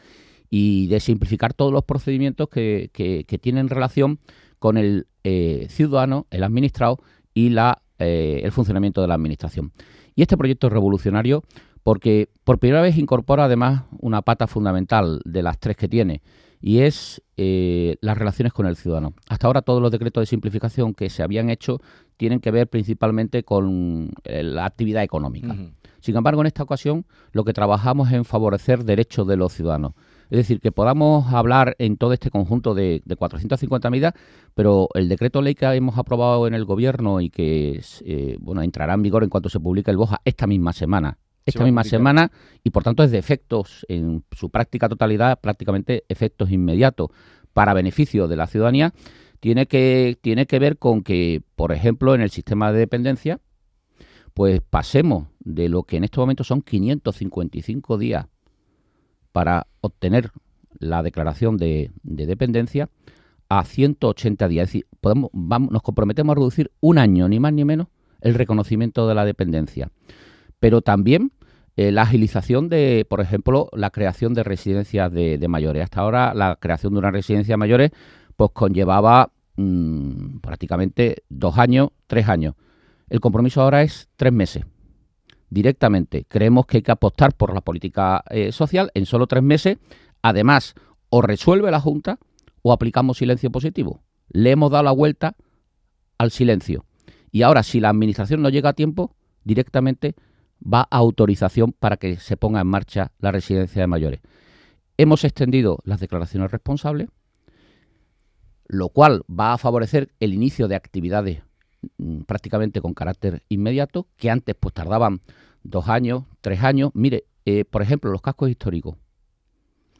y 0.49 0.87
de 0.87 0.99
simplificar 0.99 1.53
todos 1.53 1.71
los 1.71 1.83
procedimientos 1.83 2.49
que, 2.49 3.39
tienen 3.41 3.69
relación 3.69 4.19
con 4.59 4.77
el 4.77 5.07
eh, 5.23 5.67
ciudadano, 5.69 6.27
el 6.31 6.43
administrado 6.43 6.99
y 7.33 7.49
la, 7.49 7.81
eh, 7.99 8.41
el 8.43 8.51
funcionamiento 8.51 9.01
de 9.01 9.07
la 9.07 9.15
administración. 9.15 9.71
Y 10.15 10.21
este 10.21 10.37
proyecto 10.37 10.69
revolucionario 10.69 11.43
porque 11.83 12.29
por 12.43 12.59
primera 12.59 12.81
vez 12.81 12.97
incorpora 12.97 13.45
además 13.45 13.83
una 13.99 14.21
pata 14.21 14.47
fundamental 14.47 15.21
de 15.25 15.43
las 15.43 15.59
tres 15.59 15.77
que 15.77 15.87
tiene, 15.87 16.21
y 16.65 16.79
es 16.79 17.21
eh, 17.35 17.97
las 17.99 18.17
relaciones 18.17 18.53
con 18.53 18.65
el 18.65 18.77
ciudadano. 18.77 19.13
Hasta 19.27 19.47
ahora 19.47 19.61
todos 19.61 19.81
los 19.81 19.91
decretos 19.91 20.21
de 20.21 20.27
simplificación 20.27 20.93
que 20.93 21.09
se 21.09 21.21
habían 21.21 21.49
hecho 21.49 21.81
tienen 22.15 22.39
que 22.39 22.51
ver 22.51 22.69
principalmente 22.69 23.43
con 23.43 24.11
eh, 24.23 24.43
la 24.43 24.65
actividad 24.65 25.03
económica. 25.03 25.57
Sin 25.99 26.15
embargo, 26.15 26.39
en 26.39 26.47
esta 26.47 26.63
ocasión 26.63 27.05
lo 27.33 27.43
que 27.43 27.51
trabajamos 27.51 28.07
es 28.07 28.13
en 28.13 28.23
favorecer 28.23 28.85
derechos 28.85 29.27
de 29.27 29.35
los 29.35 29.51
ciudadanos. 29.51 29.93
Es 30.29 30.37
decir, 30.37 30.61
que 30.61 30.71
podamos 30.71 31.33
hablar 31.33 31.75
en 31.79 31.97
todo 31.97 32.13
este 32.13 32.29
conjunto 32.29 32.73
de, 32.73 33.01
de 33.03 33.15
450 33.17 33.89
medidas, 33.89 34.13
pero 34.55 34.87
el 34.93 35.09
decreto 35.09 35.41
ley 35.41 35.55
que 35.55 35.65
hemos 35.65 35.97
aprobado 35.97 36.47
en 36.47 36.53
el 36.53 36.63
Gobierno 36.63 37.19
y 37.19 37.29
que 37.29 37.81
eh, 38.05 38.37
bueno 38.39 38.61
entrará 38.61 38.93
en 38.93 39.01
vigor 39.01 39.23
en 39.23 39.29
cuanto 39.29 39.49
se 39.49 39.59
publique 39.59 39.91
el 39.91 39.97
BOJA 39.97 40.21
esta 40.23 40.47
misma 40.47 40.71
semana, 40.71 41.17
esta 41.45 41.63
misma 41.63 41.83
semana 41.83 42.31
y 42.63 42.69
por 42.69 42.83
tanto 42.83 43.03
es 43.03 43.11
de 43.11 43.17
efectos 43.17 43.85
en 43.89 44.23
su 44.31 44.49
práctica 44.49 44.89
totalidad, 44.89 45.39
prácticamente 45.39 46.03
efectos 46.09 46.51
inmediatos. 46.51 47.09
Para 47.53 47.75
beneficio 47.75 48.27
de 48.27 48.35
la 48.35 48.47
ciudadanía, 48.47 48.93
tiene 49.39 49.67
que, 49.67 50.17
tiene 50.21 50.47
que 50.47 50.57
ver 50.57 50.77
con 50.79 51.03
que, 51.03 51.43
por 51.55 51.71
ejemplo, 51.71 52.15
en 52.15 52.21
el 52.21 52.31
sistema 52.31 52.71
de 52.71 52.79
dependencia, 52.79 53.41
pues 54.33 54.61
pasemos 54.61 55.27
de 55.39 55.69
lo 55.69 55.83
que 55.83 55.97
en 55.97 56.05
estos 56.05 56.21
momentos 56.21 56.47
son 56.47 56.61
555 56.61 57.97
días 57.97 58.25
para 59.31 59.67
obtener 59.81 60.31
la 60.79 61.03
declaración 61.03 61.57
de, 61.57 61.91
dependencia 62.03 62.89
a 63.49 63.63
180 63.65 64.47
días. 64.47 64.63
Es 64.63 64.69
decir, 64.69 64.87
podemos, 64.99 65.29
vamos, 65.33 65.71
nos 65.71 65.81
comprometemos 65.81 66.31
a 66.31 66.35
reducir 66.35 66.71
un 66.79 66.97
año, 66.97 67.27
ni 67.27 67.39
más 67.39 67.53
ni 67.53 67.65
menos, 67.65 67.87
el 68.21 68.33
reconocimiento 68.33 69.07
de 69.07 69.15
la 69.15 69.25
dependencia 69.25 69.91
pero 70.63 70.81
también 70.81 71.33
eh, 71.75 71.91
la 71.91 72.03
agilización 72.03 72.69
de, 72.69 73.05
por 73.09 73.19
ejemplo, 73.19 73.67
la 73.73 73.89
creación 73.89 74.33
de 74.33 74.43
residencias 74.43 75.11
de, 75.11 75.45
mayores. 75.49 75.83
Hasta 75.83 75.99
ahora 75.99 76.33
la 76.33 76.55
creación 76.55 76.93
de 76.93 76.99
una 76.99 77.11
residencia 77.11 77.51
de 77.51 77.57
mayores 77.57 77.91
pues 78.37 78.51
conllevaba 78.53 79.33
mm, 79.57 80.37
prácticamente 80.37 81.23
dos 81.27 81.57
años, 81.57 81.89
tres 82.07 82.29
años. 82.29 82.55
El 83.09 83.19
compromiso 83.19 83.61
ahora 83.61 83.81
es 83.81 84.07
tres 84.15 84.31
meses. 84.31 84.63
Directamente. 85.49 86.23
Creemos 86.29 86.65
que 86.65 86.77
hay 86.77 86.83
que 86.83 86.93
apostar 86.93 87.33
por 87.33 87.53
la 87.53 87.59
política 87.59 88.23
eh, 88.29 88.53
social 88.53 88.89
en 88.93 89.05
solo 89.05 89.27
tres 89.27 89.43
meses. 89.43 89.79
Además, 90.21 90.75
o 91.09 91.21
resuelve 91.21 91.71
la 91.71 91.81
Junta 91.81 92.19
o 92.61 92.71
aplicamos 92.71 93.17
silencio 93.17 93.51
positivo. 93.51 94.01
Le 94.29 94.51
hemos 94.51 94.71
dado 94.71 94.85
la 94.85 94.91
vuelta 94.91 95.35
al 96.17 96.31
silencio. 96.31 96.85
Y 97.31 97.41
ahora, 97.41 97.63
si 97.63 97.81
la 97.81 97.89
Administración 97.89 98.41
no 98.41 98.47
llega 98.47 98.69
a 98.69 98.73
tiempo, 98.73 99.13
directamente 99.43 100.15
va 100.63 100.87
a 100.89 100.97
autorización 100.97 101.73
para 101.73 101.97
que 101.97 102.17
se 102.17 102.37
ponga 102.37 102.61
en 102.61 102.67
marcha 102.67 103.11
la 103.19 103.31
residencia 103.31 103.81
de 103.81 103.87
mayores. 103.87 104.21
Hemos 104.97 105.23
extendido 105.23 105.79
las 105.83 105.99
declaraciones 105.99 106.51
responsables, 106.51 107.09
lo 108.67 108.89
cual 108.89 109.23
va 109.29 109.53
a 109.53 109.57
favorecer 109.57 110.11
el 110.19 110.33
inicio 110.33 110.67
de 110.67 110.75
actividades 110.75 111.41
mm, 111.97 112.21
prácticamente 112.21 112.81
con 112.81 112.93
carácter 112.93 113.43
inmediato, 113.49 114.07
que 114.17 114.29
antes 114.29 114.55
pues 114.59 114.73
tardaban 114.73 115.21
dos 115.63 115.89
años, 115.89 116.23
tres 116.41 116.63
años. 116.63 116.91
Mire, 116.93 117.25
eh, 117.45 117.65
por 117.65 117.81
ejemplo, 117.81 118.11
los 118.11 118.21
cascos 118.21 118.49
históricos. 118.49 118.95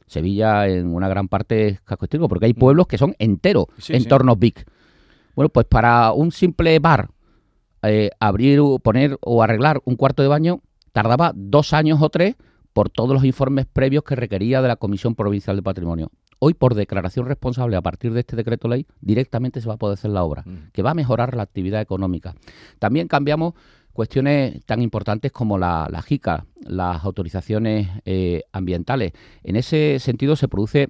Sevilla 0.06 0.68
en 0.68 0.94
una 0.94 1.08
gran 1.08 1.28
parte 1.28 1.68
es 1.68 1.82
casco 1.82 2.06
histórico, 2.06 2.30
porque 2.30 2.46
hay 2.46 2.54
mm. 2.54 2.60
pueblos 2.60 2.88
que 2.88 2.98
son 2.98 3.16
enteros, 3.20 3.68
entornos 3.90 4.38
big. 4.38 4.66
Bueno, 5.36 5.50
pues 5.50 5.66
para 5.66 6.12
un 6.12 6.32
simple 6.32 6.78
bar 6.80 7.10
eh, 7.84 8.10
abrir, 8.20 8.62
poner 8.82 9.18
o 9.22 9.44
arreglar 9.44 9.82
un 9.86 9.96
cuarto 9.96 10.22
de 10.22 10.30
baño 10.30 10.62
tardaba 10.92 11.34
dos 11.36 11.74
años 11.74 12.02
o 12.02 12.10
tres 12.10 12.36
por 12.74 12.90
todos 12.90 13.14
los 13.14 13.24
informes 13.24 13.66
previos 13.66 14.04
que 14.04 14.16
requería 14.16 14.62
de 14.62 14.68
la 14.68 14.76
Comisión 14.76 15.16
Provincial 15.16 15.56
de 15.56 15.62
Patrimonio. 15.62 16.12
Hoy, 16.40 16.54
por 16.56 16.76
declaración 16.76 17.28
responsable, 17.28 17.78
a 17.78 17.82
partir 17.82 18.14
de 18.14 18.22
este 18.22 18.36
decreto 18.36 18.68
ley, 18.68 18.86
directamente 19.00 19.62
se 19.62 19.68
va 19.68 19.76
a 19.76 19.78
poder 19.78 19.94
hacer 19.94 20.12
la 20.12 20.24
obra, 20.24 20.44
mm. 20.46 20.72
que 20.74 20.82
va 20.82 20.92
a 20.92 20.96
mejorar 20.96 21.36
la 21.36 21.44
actividad 21.44 21.82
económica. 21.82 22.36
También 22.80 23.08
cambiamos 23.08 23.54
cuestiones 23.94 24.66
tan 24.66 24.82
importantes 24.82 25.32
como 25.32 25.58
la, 25.58 25.88
la 25.90 26.02
JICA, 26.02 26.46
las 26.66 27.04
autorizaciones 27.06 27.90
eh, 28.06 28.42
ambientales. 28.52 29.14
En 29.44 29.56
ese 29.56 30.00
sentido 30.00 30.36
se 30.36 30.48
produce 30.48 30.90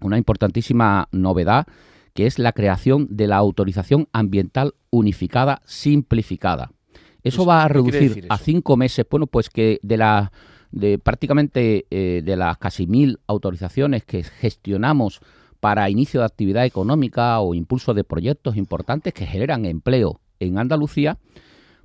una 0.00 0.16
importantísima 0.16 1.08
novedad 1.10 1.66
que 2.14 2.26
es 2.26 2.38
la 2.38 2.52
creación 2.52 3.06
de 3.10 3.26
la 3.26 3.36
autorización 3.36 4.08
ambiental 4.12 4.74
unificada 4.90 5.62
simplificada. 5.64 6.72
Eso 7.22 7.44
va 7.44 7.64
a 7.64 7.68
reducir 7.68 8.26
a 8.28 8.38
cinco 8.38 8.76
meses, 8.76 9.06
bueno, 9.10 9.26
pues 9.26 9.50
que 9.50 9.80
de 9.82 9.96
la 9.96 10.32
de 10.70 10.98
prácticamente 10.98 11.86
eh, 11.90 12.22
de 12.24 12.36
las 12.36 12.58
casi 12.58 12.86
mil 12.86 13.20
autorizaciones 13.26 14.04
que 14.04 14.22
gestionamos 14.22 15.20
para 15.60 15.90
inicio 15.90 16.20
de 16.20 16.26
actividad 16.26 16.64
económica 16.64 17.40
o 17.40 17.54
impulso 17.54 17.94
de 17.94 18.04
proyectos 18.04 18.56
importantes 18.56 19.14
que 19.14 19.26
generan 19.26 19.64
empleo 19.64 20.20
en 20.40 20.58
Andalucía, 20.58 21.18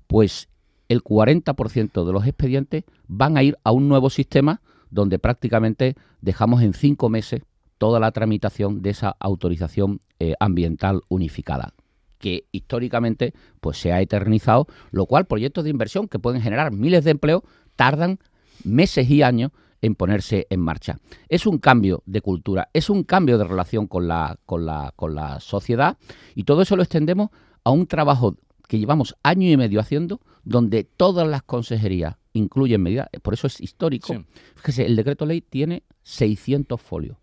pues 0.07 0.49
el 0.89 1.03
40% 1.03 2.05
de 2.05 2.13
los 2.13 2.27
expedientes 2.27 2.83
van 3.07 3.37
a 3.37 3.43
ir 3.43 3.57
a 3.63 3.71
un 3.71 3.87
nuevo 3.87 4.09
sistema 4.09 4.61
donde 4.91 5.17
prácticamente 5.17 5.95
dejamos 6.21 6.61
en 6.61 6.73
cinco 6.73 7.09
meses 7.09 7.41
toda 7.83 7.99
la 7.99 8.13
tramitación 8.13 8.81
de 8.81 8.91
esa 8.91 9.13
autorización 9.19 9.99
eh, 10.17 10.35
ambiental 10.39 11.01
unificada 11.09 11.73
que 12.17 12.45
históricamente 12.53 13.33
pues 13.59 13.77
se 13.77 13.91
ha 13.91 13.99
eternizado, 13.99 14.67
lo 14.91 15.05
cual 15.05 15.25
proyectos 15.25 15.65
de 15.65 15.69
inversión 15.69 16.07
que 16.07 16.17
pueden 16.17 16.41
generar 16.41 16.71
miles 16.71 17.03
de 17.03 17.11
empleos 17.11 17.43
tardan 17.75 18.19
meses 18.63 19.09
y 19.09 19.21
años 19.21 19.51
en 19.81 19.95
ponerse 19.95 20.47
en 20.49 20.61
marcha. 20.61 20.99
Es 21.27 21.45
un 21.45 21.57
cambio 21.57 22.03
de 22.05 22.21
cultura, 22.21 22.69
es 22.71 22.89
un 22.89 23.03
cambio 23.03 23.37
de 23.37 23.43
relación 23.43 23.87
con 23.87 24.07
la, 24.07 24.39
con 24.45 24.65
la, 24.65 24.93
con 24.95 25.13
la 25.13 25.41
sociedad 25.41 25.97
y 26.35 26.45
todo 26.45 26.61
eso 26.61 26.77
lo 26.77 26.83
extendemos 26.83 27.31
a 27.65 27.71
un 27.71 27.85
trabajo 27.85 28.37
que 28.69 28.79
llevamos 28.79 29.17
año 29.23 29.49
y 29.49 29.57
medio 29.57 29.81
haciendo, 29.81 30.21
donde 30.45 30.85
todas 30.85 31.27
las 31.27 31.43
consejerías 31.43 32.15
incluyen 32.31 32.81
medidas, 32.81 33.09
por 33.21 33.33
eso 33.33 33.47
es 33.47 33.59
histórico. 33.59 34.23
Fíjese, 34.55 34.85
el 34.85 34.95
decreto 34.95 35.25
ley 35.25 35.41
tiene 35.41 35.83
600 36.03 36.79
folios. 36.79 37.17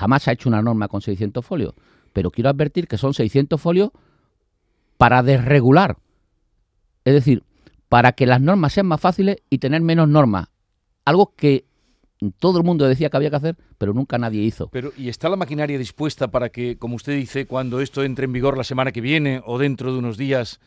Jamás 0.00 0.22
se 0.22 0.30
ha 0.30 0.32
hecho 0.32 0.48
una 0.48 0.62
norma 0.62 0.88
con 0.88 1.02
600 1.02 1.44
folios, 1.44 1.74
pero 2.14 2.30
quiero 2.30 2.48
advertir 2.48 2.88
que 2.88 2.96
son 2.96 3.12
600 3.12 3.60
folios 3.60 3.90
para 4.96 5.22
desregular. 5.22 5.98
Es 7.04 7.12
decir, 7.12 7.42
para 7.90 8.12
que 8.12 8.24
las 8.24 8.40
normas 8.40 8.72
sean 8.72 8.86
más 8.86 8.98
fáciles 8.98 9.42
y 9.50 9.58
tener 9.58 9.82
menos 9.82 10.08
normas. 10.08 10.48
Algo 11.04 11.34
que 11.36 11.66
todo 12.38 12.56
el 12.56 12.64
mundo 12.64 12.88
decía 12.88 13.10
que 13.10 13.16
había 13.18 13.28
que 13.28 13.36
hacer, 13.36 13.56
pero 13.76 13.92
nunca 13.92 14.16
nadie 14.16 14.40
hizo. 14.40 14.68
Pero 14.68 14.90
¿y 14.96 15.10
está 15.10 15.28
la 15.28 15.36
maquinaria 15.36 15.76
dispuesta 15.76 16.30
para 16.30 16.48
que, 16.48 16.78
como 16.78 16.96
usted 16.96 17.14
dice, 17.14 17.44
cuando 17.44 17.80
esto 17.80 18.02
entre 18.02 18.24
en 18.24 18.32
vigor 18.32 18.56
la 18.56 18.64
semana 18.64 18.92
que 18.92 19.02
viene 19.02 19.42
o 19.44 19.58
dentro 19.58 19.92
de 19.92 19.98
unos 19.98 20.16
días, 20.16 20.60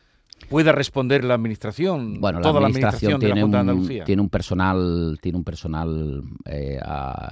pueda 0.50 0.72
responder 0.72 1.24
la 1.24 1.34
administración? 1.34 2.20
Bueno, 2.20 2.40
la 2.40 2.50
administración, 2.50 3.20
tiene, 3.20 3.44
un, 3.44 3.88
tiene 4.06 4.22
un 4.22 4.30
personal, 4.30 5.18
tiene 5.22 5.38
un 5.38 5.44
personal 5.44 6.24
eh, 6.46 6.80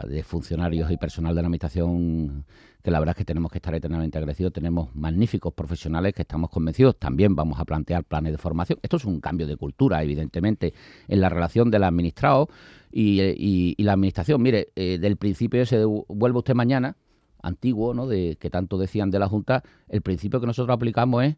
de 0.07 0.23
funcionarios 0.23 0.91
y 0.91 0.97
personal 0.97 1.35
de 1.35 1.41
la 1.41 1.47
administración 1.47 2.45
que 2.81 2.91
la 2.91 2.99
verdad 2.99 3.13
es 3.13 3.17
que 3.17 3.25
tenemos 3.25 3.51
que 3.51 3.59
estar 3.59 3.75
eternamente 3.75 4.17
agradecidos. 4.17 4.53
Tenemos 4.53 4.95
magníficos 4.95 5.53
profesionales 5.53 6.13
que 6.13 6.23
estamos 6.23 6.49
convencidos. 6.49 6.97
También 6.97 7.35
vamos 7.35 7.59
a 7.59 7.65
plantear 7.65 8.03
planes 8.03 8.31
de 8.31 8.37
formación. 8.37 8.79
Esto 8.81 8.97
es 8.97 9.05
un 9.05 9.19
cambio 9.19 9.47
de 9.47 9.55
cultura, 9.55 10.01
evidentemente, 10.01 10.73
en 11.07 11.21
la 11.21 11.29
relación 11.29 11.69
del 11.69 11.83
administrado 11.83 12.49
y, 12.91 13.75
la 13.77 13.93
administración. 13.93 14.41
Mire, 14.41 14.69
eh, 14.75 14.97
del 14.99 15.17
principio 15.17 15.65
se 15.65 15.83
vuelve 15.85 16.39
usted 16.39 16.55
mañana, 16.55 16.97
antiguo, 17.43 17.93
¿no? 17.93 18.07
De 18.07 18.37
que 18.39 18.49
tanto 18.49 18.77
decían 18.77 19.11
de 19.11 19.19
la 19.19 19.27
Junta, 19.27 19.63
el 19.87 20.01
principio 20.01 20.39
que 20.39 20.47
nosotros 20.47 20.73
aplicamos 20.73 21.23
es 21.23 21.35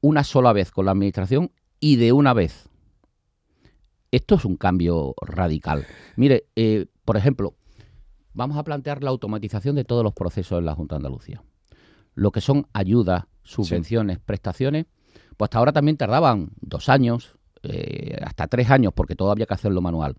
una 0.00 0.24
sola 0.24 0.52
vez 0.52 0.70
con 0.70 0.86
la 0.86 0.92
administración 0.92 1.52
y 1.80 1.96
de 1.96 2.12
una 2.12 2.32
vez. 2.32 2.68
Esto 4.10 4.36
es 4.36 4.44
un 4.44 4.56
cambio 4.56 5.14
radical. 5.20 5.86
Mire, 6.16 6.46
eh, 6.56 6.86
por 7.04 7.16
ejemplo, 7.16 7.54
vamos 8.32 8.56
a 8.56 8.64
plantear 8.64 9.02
la 9.02 9.10
automatización 9.10 9.76
de 9.76 9.84
todos 9.84 10.02
los 10.02 10.14
procesos 10.14 10.58
en 10.58 10.64
la 10.64 10.74
Junta 10.74 10.94
de 10.94 10.98
Andalucía. 10.98 11.42
Lo 12.14 12.32
que 12.32 12.40
son 12.40 12.66
ayudas, 12.72 13.24
subvenciones, 13.42 14.18
prestaciones, 14.18 14.86
pues 15.36 15.48
hasta 15.48 15.58
ahora 15.58 15.72
también 15.72 15.96
tardaban 15.96 16.50
dos 16.60 16.88
años, 16.88 17.36
eh, 17.62 18.16
hasta 18.22 18.46
tres 18.46 18.70
años, 18.70 18.92
porque 18.94 19.14
todo 19.14 19.30
había 19.30 19.46
que 19.46 19.54
hacerlo 19.54 19.80
manual. 19.80 20.16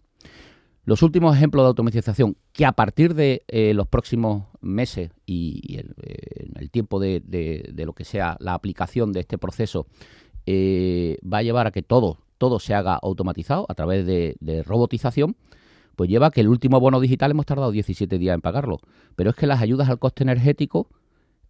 Los 0.90 1.04
últimos 1.04 1.38
ejemplos 1.38 1.64
de 1.64 1.68
automatización 1.68 2.36
que 2.52 2.66
a 2.66 2.72
partir 2.72 3.14
de 3.14 3.44
eh, 3.48 3.76
los 3.76 3.88
próximos 3.88 4.46
meses 4.60 5.12
y, 5.28 5.78
el, 5.78 5.94
eh, 6.02 6.48
el, 6.56 6.72
tiempo 6.72 7.00
de, 7.00 7.22
lo 7.86 7.94
que 7.94 8.04
sea 8.04 8.38
la 8.40 8.56
aplicación 8.56 9.14
de 9.14 9.20
este 9.20 9.38
proceso 9.38 9.86
va 10.48 11.38
a 11.38 11.44
llevar 11.44 11.68
a 11.68 11.72
que 11.72 11.84
todo, 11.84 12.18
todo 12.40 12.58
se 12.58 12.74
haga 12.74 12.96
automatizado 12.96 13.68
a 13.70 13.76
través 13.76 14.04
de 14.08 14.64
robotización, 14.66 15.36
pues 15.96 16.10
lleva 16.10 16.32
que 16.32 16.42
el 16.42 16.48
último 16.48 16.80
bono 16.80 17.00
digital 17.00 17.30
hemos 17.30 17.46
tardado 17.46 17.70
17 17.70 18.18
días 18.18 18.34
en 18.34 18.42
pagarlo. 18.42 18.80
Pero 19.16 19.30
es 19.30 19.36
que 19.36 19.46
las 19.46 19.62
ayudas 19.62 19.90
al 19.90 20.00
coste 20.00 20.24
energético 20.24 20.88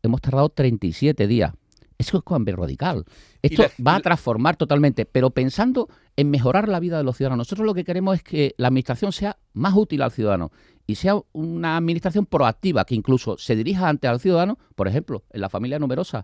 hemos 0.04 0.20
tardado 0.20 0.50
37 0.50 1.28
días. 1.28 1.54
Eso 2.00 2.18
es 2.18 2.24
cambio 2.24 2.56
radical. 2.56 3.04
Esto 3.42 3.66
va 3.86 3.98
a 3.98 4.00
transformar 4.00 4.56
totalmente, 4.56 5.06
pero 5.06 5.32
pensando 5.32 5.90
en 6.16 6.32
mejorar 6.32 6.70
la 6.70 6.80
vida 6.80 6.98
de 6.98 7.04
los 7.04 7.18
ciudadanos. 7.18 7.40
Nosotros 7.40 7.66
lo 7.66 7.74
que 7.74 7.84
queremos 7.84 8.16
es 8.16 8.24
que 8.24 8.56
la 8.58 8.70
administración 8.70 9.12
sea 9.12 9.38
más 9.52 9.74
útil 9.76 10.02
al 10.02 10.12
ciudadano 10.12 10.50
y 10.88 10.96
sea 10.96 11.20
una 11.34 11.76
administración 11.76 12.26
proactiva 12.26 12.86
que 12.86 12.96
incluso 12.96 13.38
se 13.38 13.54
dirija 13.54 13.90
ante 13.90 14.08
al 14.08 14.22
ciudadano, 14.22 14.58
por 14.76 14.88
ejemplo, 14.88 15.26
en 15.32 15.42
la 15.42 15.50
familia 15.50 15.78
numerosa. 15.78 16.24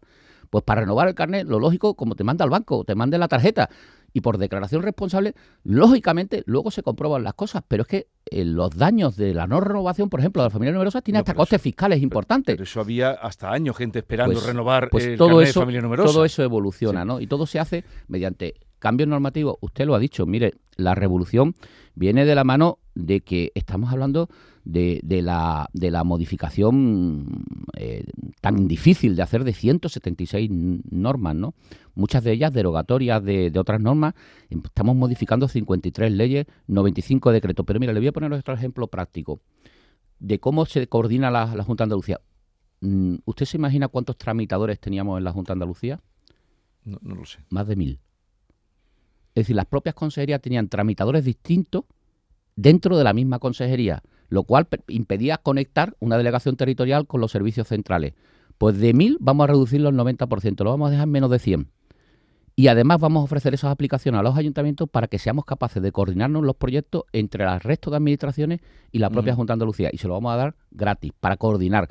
Pues 0.50 0.64
para 0.64 0.82
renovar 0.82 1.10
el 1.10 1.14
carnet, 1.14 1.46
lo 1.46 1.60
lógico, 1.60 1.96
como 1.96 2.16
te 2.16 2.24
manda 2.24 2.46
el 2.46 2.52
banco, 2.52 2.86
te 2.86 2.96
mande 2.96 3.18
la 3.18 3.28
tarjeta 3.28 3.70
y 4.14 4.22
por 4.22 4.38
declaración 4.38 4.82
responsable, 4.82 5.36
lógicamente 5.64 6.44
luego 6.46 6.72
se 6.72 6.84
comprueban 6.84 7.26
las 7.26 7.34
cosas, 7.34 7.64
pero 7.68 7.82
es 7.82 7.88
que 7.90 8.08
eh, 8.30 8.44
los 8.44 8.72
daños 8.76 9.16
de 9.18 9.34
la 9.34 9.48
no 9.48 9.62
renovación, 9.62 10.10
por 10.10 10.20
ejemplo, 10.20 10.42
de 10.42 10.48
la 10.48 10.50
familia 10.50 10.72
numerosa, 10.74 11.02
tiene 11.02 11.20
hasta 11.20 11.34
costes 11.34 11.62
fiscales 11.62 12.02
importantes. 12.02 12.56
Pero 12.56 12.64
eso 12.64 12.82
había 12.82 13.12
hasta 13.12 13.52
años 13.52 13.78
gente 13.78 14.00
esperando 14.00 14.34
pues, 14.34 14.46
renovar 14.46 14.90
pues 14.90 15.06
el 15.06 15.18
todo 15.18 15.42
eso, 15.42 15.60
de 15.60 15.64
familia 15.64 15.82
numerosa. 15.82 16.12
Todo 16.12 16.26
eso 16.26 16.44
evoluciona, 16.44 17.06
¿no? 17.06 17.20
Y 17.20 17.28
todo 17.28 17.46
se 17.46 17.60
hace 17.60 17.84
mediante 18.08 18.56
cambios 18.80 19.10
normativos. 19.10 19.58
Usted 19.62 19.86
lo 19.86 19.96
ha 19.96 20.00
dicho, 20.00 20.26
mire, 20.26 20.54
la 20.76 20.96
revolución 20.96 21.56
viene 21.94 22.26
de 22.26 22.36
la 22.36 22.44
mano 22.44 22.80
de 22.94 23.22
que 23.22 23.52
estamos 23.56 23.92
hablando 23.92 24.30
de, 24.64 25.02
la, 25.22 25.70
de 25.74 25.92
la 25.92 26.04
modificación 26.04 27.46
eh, 27.78 28.06
tan 28.46 28.68
difícil 28.68 29.16
de 29.16 29.24
hacer 29.24 29.44
de 29.44 29.54
176 29.54 30.52
normas, 30.52 31.36
¿no? 31.36 31.56
Muchas 31.96 32.24
de 32.24 32.32
ellas 32.32 32.54
derogatorias 32.54 33.24
de, 33.24 33.52
otras 33.58 33.82
normas. 33.82 34.14
Estamos 34.50 34.96
modificando 34.96 35.48
53 35.48 36.12
leyes, 36.12 36.46
95 36.68 37.32
decretos. 37.32 37.66
Pero 37.66 37.80
mira, 37.80 37.92
le 37.92 38.00
voy 38.00 38.08
a 38.08 38.12
poner 38.12 38.32
otro 38.32 38.54
ejemplo 38.54 38.88
práctico 38.88 39.42
de 40.20 40.40
cómo 40.40 40.68
se 40.68 40.86
coordina 40.88 41.32
la, 41.32 41.48
Junta 41.64 41.84
de 41.84 41.86
Andalucía. 41.86 42.22
Mm, 42.82 43.16
¿Usted 43.26 43.48
se 43.48 43.58
imagina 43.58 43.88
cuántos 43.88 44.16
tramitadores 44.16 44.80
teníamos 44.80 45.18
en 45.18 45.24
la 45.24 45.32
Junta 45.32 45.54
de 45.54 45.56
Andalucía? 45.56 46.00
No, 46.84 47.00
no 47.02 47.16
lo 47.16 47.26
sé. 47.26 47.40
Más 47.50 47.68
de 47.68 47.76
mil. 47.76 48.00
Es 49.34 49.46
decir, 49.46 49.56
las 49.56 49.66
propias 49.66 49.96
consejerías 49.96 50.40
tenían 50.40 50.70
tramitadores 50.70 51.26
distintos 51.26 51.86
dentro 52.56 52.96
de 52.96 53.04
la 53.04 53.14
misma 53.14 53.40
consejería 53.40 54.04
lo 54.30 54.44
cual 54.44 54.68
impedía 54.88 55.38
conectar 55.38 55.96
una 56.00 56.18
delegación 56.18 56.56
territorial 56.58 57.08
con 57.08 57.22
los 57.22 57.32
servicios 57.32 57.68
centrales. 57.68 58.14
Pues 58.58 58.78
de 58.78 58.94
1.000 58.94 59.18
vamos 59.20 59.44
a 59.44 59.48
reducirlo 59.48 59.90
al 59.90 59.96
90%, 59.96 60.64
lo 60.64 60.72
vamos 60.72 60.88
a 60.88 60.92
dejar 60.92 61.06
en 61.06 61.12
menos 61.12 61.30
de 61.30 61.40
100. 61.40 61.70
Y 62.58 62.68
además 62.68 63.00
vamos 63.00 63.22
a 63.22 63.24
ofrecer 63.26 63.54
esas 63.54 63.72
aplicaciones 63.72 64.20
a 64.20 64.24
los 64.24 64.38
ayuntamientos 64.38 64.90
para 64.90 65.08
que 65.08 65.20
seamos 65.20 65.44
capaces 65.44 65.84
de 65.84 65.92
coordinarnos 65.92 66.44
los 66.44 66.56
proyectos 66.56 67.04
entre 67.12 67.44
el 67.44 67.60
resto 67.60 67.92
de 67.92 67.98
administraciones 67.98 68.62
y 68.94 69.00
la 69.00 69.10
propia 69.10 69.36
Junta 69.36 69.52
de 69.52 69.56
Andalucía. 69.56 69.90
Y 69.92 69.98
se 69.98 70.08
lo 70.08 70.14
vamos 70.14 70.34
a 70.34 70.38
dar 70.38 70.56
gratis, 70.72 71.12
para 71.20 71.36
coordinar. 71.36 71.90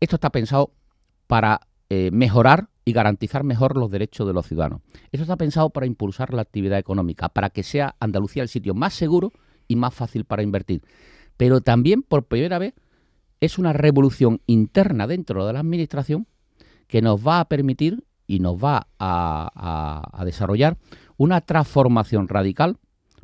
Esto 0.00 0.16
está 0.16 0.30
pensado 0.30 0.72
para 1.26 1.60
eh, 1.90 2.08
mejorar 2.10 2.68
y 2.86 2.92
garantizar 2.92 3.44
mejor 3.44 3.76
los 3.76 3.90
derechos 3.90 4.26
de 4.26 4.32
los 4.32 4.46
ciudadanos. 4.46 4.80
Esto 5.12 5.24
está 5.24 5.36
pensado 5.36 5.68
para 5.68 5.84
impulsar 5.84 6.32
la 6.32 6.40
actividad 6.40 6.78
económica, 6.78 7.28
para 7.28 7.50
que 7.50 7.62
sea 7.62 7.94
Andalucía 8.00 8.42
el 8.42 8.48
sitio 8.48 8.72
más 8.72 8.94
seguro 8.94 9.32
y 9.66 9.76
más 9.76 9.92
fácil 9.92 10.24
para 10.24 10.42
invertir 10.42 10.80
pero 11.38 11.62
también 11.62 12.02
por 12.02 12.24
primera 12.24 12.58
vez 12.58 12.74
es 13.40 13.58
una 13.58 13.72
revolución 13.72 14.40
interna 14.46 15.06
dentro 15.06 15.46
de 15.46 15.52
la 15.52 15.60
administración 15.60 16.26
que 16.86 17.02
nos 17.02 17.26
va 17.26 17.40
a 17.40 17.48
permitir 17.48 18.04
y 18.26 18.40
nos 18.40 18.56
va 18.56 18.86
a, 18.98 20.22
desarrollar 20.24 20.76
una 21.16 21.40
transformación 21.40 22.28
radical. 22.28 22.76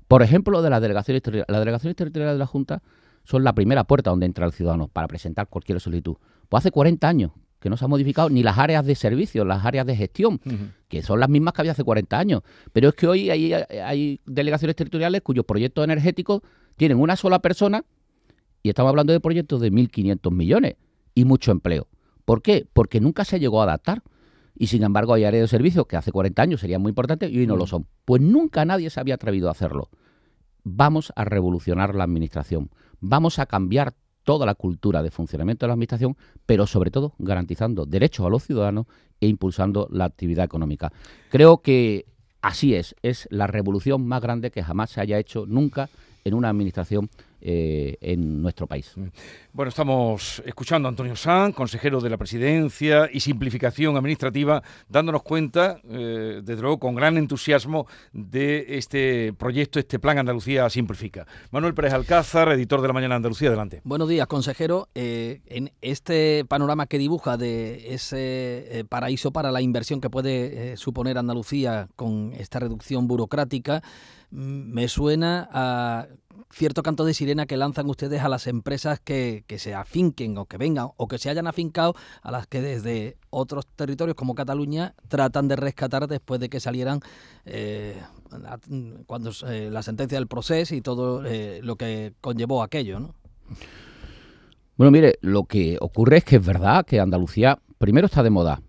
Por 0.09 0.23
ejemplo, 0.23 0.63
de 0.63 0.71
las 0.71 0.81
delegaciones 0.81 1.23
territoriales. 1.23 1.51
Las 1.51 1.61
delegaciones 1.61 1.97
territoriales 1.97 2.35
de 2.35 2.39
la 2.39 2.47
Junta 2.47 2.83
son 3.25 3.45
la 3.45 3.55
primera 3.55 3.85
puerta 3.85 4.11
donde 4.11 4.27
entra 4.27 4.47
el 4.47 4.53
ciudadano 4.53 4.89
para 4.89 5.09
presentar 5.09 5.49
cualquier 5.49 5.81
solicitud. 5.81 6.17
Pues 6.49 6.63
hace 6.63 6.71
40 6.71 7.09
años 7.09 7.33
que 7.61 7.71
no 7.71 7.79
se 7.79 7.85
han 7.85 7.91
modificado 7.91 8.29
ni 8.29 8.43
las 8.43 8.59
áreas 8.59 8.85
de 8.85 8.95
servicio, 8.95 9.45
las 9.45 9.65
áreas 9.65 9.87
de 9.87 9.97
gestión, 9.97 10.39
que 10.89 11.03
son 11.03 11.19
las 11.19 11.31
mismas 11.31 11.55
que 11.55 11.63
había 11.63 11.73
hace 11.73 11.83
40 11.83 12.19
años. 12.19 12.43
Pero 12.75 12.91
es 12.91 12.95
que 12.95 13.07
hoy 13.07 13.31
hay, 13.31 13.55
hay 13.55 14.21
delegaciones 14.27 14.77
territoriales 14.77 15.23
cuyos 15.23 15.47
proyectos 15.47 15.83
energéticos 15.83 16.43
tienen 16.77 17.01
una 17.01 17.17
sola 17.17 17.39
persona 17.39 17.85
y 18.65 18.71
estamos 18.71 18.89
hablando 18.89 19.13
de 19.13 19.21
proyectos 19.21 19.61
de 19.61 19.71
1.500 19.71 20.33
millones 20.33 20.77
y 21.15 21.27
mucho 21.27 21.53
empleo. 21.53 21.87
¿Por 22.25 22.41
qué? 22.41 22.67
Porque 22.73 22.99
nunca 22.99 23.27
se 23.27 23.39
llegó 23.39 23.61
a 23.61 23.65
adaptar. 23.65 24.03
Y 24.57 24.69
sin 24.69 24.85
embargo 24.85 25.13
hay 25.13 25.25
áreas 25.25 25.43
de 25.43 25.49
servicio 25.49 25.85
que 25.85 25.97
hace 25.97 26.11
40 26.11 26.41
años 26.41 26.61
serían 26.61 26.81
muy 26.81 26.89
importantes 26.89 27.31
y 27.31 27.39
hoy 27.39 27.47
no 27.47 27.57
lo 27.57 27.67
son. 27.67 27.87
Pues 28.07 28.23
nunca 28.23 28.65
nadie 28.65 28.89
se 28.89 29.01
había 29.01 29.17
atrevido 29.17 29.49
a 29.49 29.51
hacerlo. 29.51 29.91
Vamos 30.63 31.13
a 31.15 31.25
revolucionar 31.27 31.95
la 31.95 32.05
administración. 32.05 32.71
Vamos 33.01 33.39
a 33.39 33.45
cambiar 33.45 33.95
toda 34.23 34.47
la 34.47 34.55
cultura 34.55 35.03
de 35.03 35.11
funcionamiento 35.11 35.67
de 35.67 35.69
la 35.69 35.75
Administración, 35.75 36.17
pero 36.47 36.67
sobre 36.67 36.91
todo 36.91 37.13
garantizando 37.19 37.85
derechos 37.85 38.25
a 38.25 38.31
los 38.31 38.45
ciudadanos 38.45 38.87
e 39.21 39.27
impulsando 39.27 39.89
la 39.91 40.07
actividad 40.07 40.47
económica. 40.47 40.91
Creo 41.29 41.59
que 41.59 42.07
así 42.41 42.75
es, 42.75 42.97
es 43.03 43.29
la 43.31 43.47
revolución 43.47 44.07
más 44.07 44.23
grande 44.23 44.51
que 44.51 44.63
jamás 44.63 44.89
se 44.89 45.03
haya 45.03 45.19
hecho 45.19 45.45
nunca 45.45 45.91
en 46.25 46.33
una 46.33 46.49
Administración 46.49 47.11
eh, 47.47 47.99
en 48.01 48.41
nuestro 48.41 48.67
país. 48.67 48.91
Mm. 48.97 49.09
Bueno, 49.53 49.69
estamos 49.69 50.43
escuchando 50.47 50.89
a 50.89 50.91
Antonio 50.91 51.15
Sanz, 51.15 51.55
consejero 51.55 52.01
de 52.01 52.09
la 52.09 52.17
Presidencia 52.17 53.11
y 53.13 53.21
Simplificación 53.21 53.99
Administrativa, 53.99 54.63
dándonos 54.89 55.23
cuenta, 55.23 55.79
eh, 55.87 56.41
desde 56.43 56.63
luego, 56.63 56.79
con 56.79 56.95
gran 56.95 57.19
entusiasmo 57.19 57.87
de 58.15 58.79
este 58.79 59.35
proyecto, 59.35 59.79
este 59.79 59.99
Plan 59.99 60.17
Andalucía 60.17 60.71
Simplifica. 60.71 61.27
Manuel 61.51 61.75
Pérez 61.75 61.93
Alcázar, 61.93 62.49
editor 62.49 62.81
de 62.81 62.89
La 62.89 62.95
Mañana 62.95 63.17
Andalucía, 63.17 63.49
adelante. 63.49 63.83
Buenos 63.85 64.09
días, 64.09 64.27
consejero. 64.27 64.89
Eh, 64.95 65.43
en 65.45 65.71
este 65.83 66.47
panorama 66.49 66.87
que 66.87 66.97
dibuja 66.97 67.37
de 67.37 67.93
ese 67.93 68.87
paraíso 68.89 69.33
para 69.33 69.53
la 69.53 69.61
inversión 69.61 70.01
que 70.01 70.09
puede 70.09 70.79
suponer 70.79 71.19
Andalucía 71.19 71.89
con 71.95 72.33
esta 72.39 72.59
reducción 72.59 73.07
burocrática, 73.07 73.83
mm, 74.31 74.73
me 74.73 74.89
suena 74.89 75.47
a 75.53 76.07
cierto 76.51 76.83
canto 76.83 77.05
de 77.05 77.15
sirena 77.15 77.47
que 77.47 77.57
lanzan 77.57 77.89
ustedes 77.89 78.23
a 78.23 78.29
las 78.29 78.47
empresas 78.47 79.01
que, 79.01 79.45
se 79.57 79.75
afinquen 79.75 80.39
o 80.39 80.47
que 80.47 80.57
vengan 80.57 80.89
o 80.97 81.09
que 81.09 81.19
se 81.19 81.31
hayan 81.31 81.47
afincado 81.47 81.95
a 82.23 82.31
las 82.31 82.47
que 82.47 82.61
desde 82.61 83.17
otros 83.31 83.67
territorios 83.67 84.15
como 84.15 84.35
Cataluña 84.35 84.95
tratan 85.09 85.49
de 85.49 85.57
rescatar 85.57 86.07
después 86.09 86.41
de 86.41 86.49
que 86.49 86.61
salieran 86.61 87.01
eh, 87.45 88.01
cuando 89.07 89.31
eh, 89.49 89.69
la 89.71 89.83
sentencia 89.83 90.19
del 90.19 90.27
proceso 90.27 90.75
y 90.75 90.81
todo 90.81 91.25
eh, 91.25 91.61
lo 91.63 91.77
que 91.77 92.15
conllevó 92.21 92.63
aquello, 92.63 93.01
¿no? 93.01 93.15
Bueno, 94.77 94.91
mire, 94.91 95.19
lo 95.21 95.45
que 95.45 95.79
ocurre 95.81 96.19
es 96.19 96.25
que 96.25 96.37
es 96.37 96.45
verdad 96.45 96.85
que 96.85 96.99
Andalucía 96.99 97.61
primero 97.79 98.07
está 98.07 98.23
de 98.23 98.31
moda, 98.31 98.61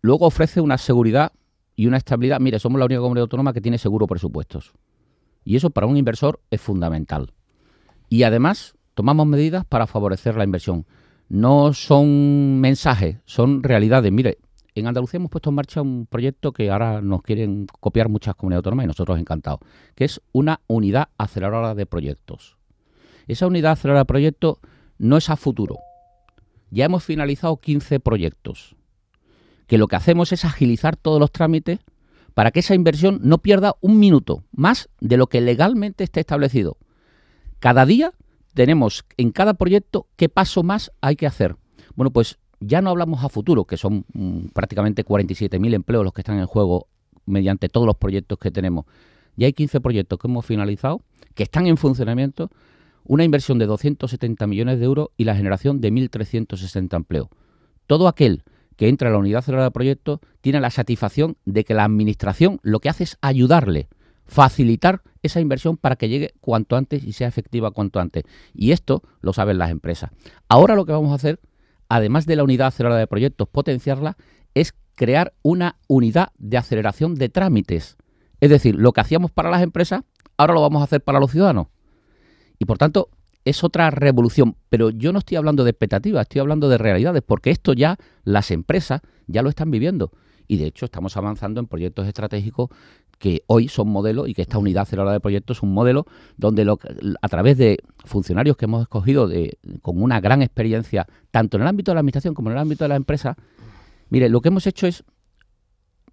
luego 0.00 0.26
ofrece 0.26 0.60
una 0.60 0.78
seguridad 0.78 1.32
y 1.76 1.86
una 1.86 1.96
estabilidad. 1.96 2.40
Mire, 2.40 2.58
somos 2.58 2.78
la 2.78 2.84
única 2.84 3.00
comunidad 3.00 3.22
autónoma 3.22 3.52
que 3.52 3.60
tiene 3.60 3.78
seguro 3.78 4.06
presupuestos. 4.06 4.72
Y 5.44 5.56
eso 5.56 5.70
para 5.70 5.86
un 5.86 5.96
inversor 5.96 6.40
es 6.50 6.60
fundamental. 6.60 7.32
Y 8.08 8.22
además 8.22 8.74
tomamos 8.94 9.26
medidas 9.26 9.64
para 9.64 9.86
favorecer 9.86 10.36
la 10.36 10.44
inversión. 10.44 10.86
No 11.28 11.72
son 11.72 12.60
mensajes, 12.60 13.18
son 13.24 13.62
realidades. 13.62 14.12
Mire, 14.12 14.38
en 14.74 14.86
Andalucía 14.86 15.18
hemos 15.18 15.30
puesto 15.30 15.50
en 15.50 15.56
marcha 15.56 15.82
un 15.82 16.06
proyecto 16.06 16.52
que 16.52 16.70
ahora 16.70 17.00
nos 17.00 17.22
quieren 17.22 17.66
copiar 17.80 18.08
muchas 18.08 18.34
comunidades 18.34 18.60
autónomas 18.60 18.84
y 18.84 18.88
nosotros 18.88 19.18
encantados, 19.18 19.60
que 19.94 20.04
es 20.04 20.20
una 20.32 20.60
unidad 20.66 21.08
aceleradora 21.16 21.74
de 21.74 21.86
proyectos. 21.86 22.56
Esa 23.28 23.46
unidad 23.46 23.72
aceleradora 23.72 24.00
de 24.00 24.06
proyectos 24.06 24.58
no 24.98 25.16
es 25.16 25.30
a 25.30 25.36
futuro. 25.36 25.78
Ya 26.70 26.86
hemos 26.86 27.04
finalizado 27.04 27.56
15 27.58 28.00
proyectos, 28.00 28.74
que 29.66 29.78
lo 29.78 29.86
que 29.86 29.96
hacemos 29.96 30.32
es 30.32 30.44
agilizar 30.44 30.96
todos 30.96 31.20
los 31.20 31.30
trámites 31.30 31.78
para 32.34 32.50
que 32.50 32.60
esa 32.60 32.74
inversión 32.74 33.20
no 33.22 33.38
pierda 33.38 33.76
un 33.80 33.98
minuto 33.98 34.44
más 34.52 34.88
de 35.00 35.16
lo 35.16 35.28
que 35.28 35.40
legalmente 35.40 36.04
esté 36.04 36.20
establecido. 36.20 36.76
Cada 37.60 37.86
día 37.86 38.12
tenemos 38.54 39.04
en 39.16 39.30
cada 39.30 39.54
proyecto 39.54 40.08
qué 40.16 40.28
paso 40.28 40.62
más 40.62 40.92
hay 41.00 41.16
que 41.16 41.26
hacer. 41.26 41.56
Bueno, 41.94 42.10
pues 42.10 42.38
ya 42.60 42.82
no 42.82 42.90
hablamos 42.90 43.24
a 43.24 43.28
futuro, 43.28 43.64
que 43.64 43.76
son 43.76 44.04
mm, 44.12 44.46
prácticamente 44.52 45.04
47.000 45.04 45.74
empleos 45.74 46.04
los 46.04 46.12
que 46.12 46.22
están 46.22 46.38
en 46.38 46.46
juego 46.46 46.88
mediante 47.26 47.68
todos 47.68 47.86
los 47.86 47.96
proyectos 47.96 48.38
que 48.38 48.50
tenemos. 48.50 48.86
Ya 49.36 49.46
hay 49.46 49.52
15 49.52 49.80
proyectos 49.80 50.18
que 50.18 50.28
hemos 50.28 50.44
finalizado, 50.44 51.02
que 51.34 51.44
están 51.44 51.66
en 51.66 51.76
funcionamiento, 51.76 52.50
una 53.04 53.24
inversión 53.24 53.58
de 53.58 53.66
270 53.66 54.46
millones 54.46 54.78
de 54.78 54.84
euros 54.84 55.08
y 55.16 55.24
la 55.24 55.36
generación 55.36 55.80
de 55.80 55.92
1.360 55.92 56.96
empleos. 56.96 57.28
Todo 57.86 58.08
aquel 58.08 58.44
que 58.76 58.88
entra 58.88 59.08
a 59.08 59.12
la 59.12 59.18
unidad 59.18 59.42
celular 59.42 59.64
de 59.64 59.70
proyecto 59.70 60.20
tiene 60.40 60.60
la 60.60 60.70
satisfacción 60.70 61.36
de 61.44 61.64
que 61.64 61.74
la 61.74 61.84
administración 61.84 62.60
lo 62.62 62.80
que 62.80 62.88
hace 62.88 63.04
es 63.04 63.18
ayudarle, 63.20 63.88
facilitar 64.26 65.02
esa 65.22 65.40
inversión 65.40 65.76
para 65.76 65.96
que 65.96 66.08
llegue 66.08 66.34
cuanto 66.40 66.76
antes 66.76 67.04
y 67.04 67.12
sea 67.12 67.28
efectiva 67.28 67.70
cuanto 67.70 68.00
antes. 68.00 68.24
Y 68.52 68.72
esto 68.72 69.02
lo 69.20 69.32
saben 69.32 69.58
las 69.58 69.70
empresas. 69.70 70.10
Ahora 70.48 70.74
lo 70.74 70.86
que 70.86 70.92
vamos 70.92 71.12
a 71.12 71.16
hacer, 71.16 71.40
además 71.88 72.26
de 72.26 72.36
la 72.36 72.44
unidad 72.44 72.68
acelerada 72.68 73.00
de 73.00 73.06
proyectos, 73.06 73.48
potenciarla, 73.48 74.16
es 74.54 74.74
crear 74.94 75.34
una 75.42 75.76
unidad 75.88 76.32
de 76.38 76.58
aceleración 76.58 77.14
de 77.14 77.28
trámites. 77.28 77.96
Es 78.40 78.50
decir, 78.50 78.74
lo 78.76 78.92
que 78.92 79.00
hacíamos 79.00 79.30
para 79.30 79.50
las 79.50 79.62
empresas, 79.62 80.02
ahora 80.36 80.54
lo 80.54 80.60
vamos 80.60 80.80
a 80.80 80.84
hacer 80.84 81.02
para 81.02 81.20
los 81.20 81.30
ciudadanos. 81.30 81.68
Y 82.58 82.66
por 82.66 82.78
tanto, 82.78 83.08
es 83.44 83.62
otra 83.62 83.90
revolución, 83.90 84.56
pero 84.70 84.90
yo 84.90 85.12
no 85.12 85.18
estoy 85.18 85.36
hablando 85.36 85.64
de 85.64 85.70
expectativas, 85.70 86.22
estoy 86.22 86.40
hablando 86.40 86.68
de 86.68 86.78
realidades, 86.78 87.22
porque 87.24 87.50
esto 87.50 87.72
ya 87.72 87.98
las 88.24 88.50
empresas 88.50 89.02
ya 89.26 89.42
lo 89.42 89.48
están 89.48 89.70
viviendo. 89.70 90.12
Y 90.46 90.56
de 90.56 90.66
hecho 90.66 90.84
estamos 90.84 91.16
avanzando 91.16 91.60
en 91.60 91.66
proyectos 91.66 92.06
estratégicos 92.06 92.70
que 93.18 93.42
hoy 93.46 93.68
son 93.68 93.88
modelos 93.88 94.28
y 94.28 94.34
que 94.34 94.42
esta 94.42 94.58
unidad 94.58 94.82
acelerada 94.82 95.12
de 95.12 95.20
proyectos 95.20 95.58
es 95.58 95.62
un 95.62 95.72
modelo 95.72 96.06
donde 96.36 96.64
lo, 96.64 96.78
a 97.22 97.28
través 97.28 97.56
de 97.56 97.78
funcionarios 98.04 98.56
que 98.56 98.66
hemos 98.66 98.82
escogido 98.82 99.28
de, 99.28 99.58
con 99.80 100.02
una 100.02 100.20
gran 100.20 100.42
experiencia, 100.42 101.06
tanto 101.30 101.56
en 101.56 101.62
el 101.62 101.68
ámbito 101.68 101.90
de 101.90 101.94
la 101.94 102.00
administración 102.00 102.34
como 102.34 102.50
en 102.50 102.56
el 102.56 102.62
ámbito 102.62 102.84
de 102.84 102.88
la 102.88 102.96
empresa, 102.96 103.36
mire, 104.10 104.28
lo 104.28 104.40
que 104.40 104.48
hemos 104.48 104.66
hecho 104.66 104.86
es 104.86 105.04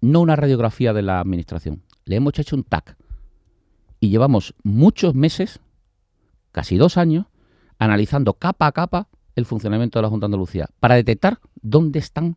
no 0.00 0.20
una 0.20 0.36
radiografía 0.36 0.92
de 0.92 1.02
la 1.02 1.20
administración, 1.20 1.82
le 2.04 2.16
hemos 2.16 2.38
hecho 2.38 2.56
un 2.56 2.64
TAC. 2.64 2.96
Y 4.00 4.08
llevamos 4.08 4.54
muchos 4.64 5.14
meses 5.14 5.60
casi 6.52 6.76
dos 6.76 6.96
años 6.96 7.26
analizando 7.78 8.34
capa 8.34 8.66
a 8.66 8.72
capa 8.72 9.08
el 9.34 9.46
funcionamiento 9.46 9.98
de 9.98 10.02
la 10.02 10.08
Junta 10.08 10.24
de 10.24 10.28
Andalucía 10.28 10.68
para 10.78 10.94
detectar 10.94 11.40
dónde 11.60 11.98
están 11.98 12.36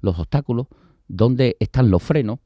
los 0.00 0.18
obstáculos, 0.18 0.66
dónde 1.08 1.56
están 1.60 1.90
los 1.90 2.02
frenos, 2.02 2.40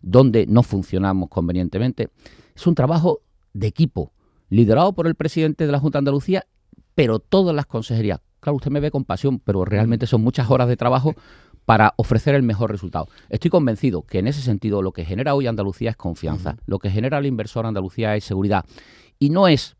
dónde 0.00 0.46
no 0.46 0.62
funcionamos 0.62 1.28
convenientemente. 1.28 2.10
Es 2.54 2.66
un 2.66 2.74
trabajo 2.74 3.20
de 3.52 3.66
equipo, 3.66 4.12
liderado 4.48 4.92
por 4.94 5.06
el 5.06 5.14
presidente 5.14 5.66
de 5.66 5.72
la 5.72 5.78
Junta 5.78 5.98
de 5.98 6.00
Andalucía, 6.00 6.46
pero 6.94 7.18
todas 7.18 7.54
las 7.54 7.66
consejerías. 7.66 8.20
Claro, 8.40 8.56
usted 8.56 8.70
me 8.70 8.80
ve 8.80 8.90
con 8.90 9.04
pasión, 9.04 9.38
pero 9.38 9.64
realmente 9.64 10.06
son 10.06 10.22
muchas 10.22 10.50
horas 10.50 10.68
de 10.68 10.76
trabajo 10.76 11.14
para 11.64 11.94
ofrecer 11.96 12.34
el 12.34 12.42
mejor 12.42 12.70
resultado. 12.70 13.08
Estoy 13.30 13.50
convencido 13.50 14.02
que 14.02 14.18
en 14.18 14.26
ese 14.26 14.42
sentido 14.42 14.82
lo 14.82 14.92
que 14.92 15.04
genera 15.04 15.34
hoy 15.34 15.46
Andalucía 15.46 15.90
es 15.90 15.96
confianza, 15.96 16.56
lo 16.66 16.78
que 16.78 16.90
genera 16.90 17.18
el 17.18 17.26
inversor 17.26 17.64
Andalucía 17.64 18.16
es 18.16 18.24
seguridad. 18.24 18.64
Y 19.18 19.30
no 19.30 19.48
es 19.48 19.76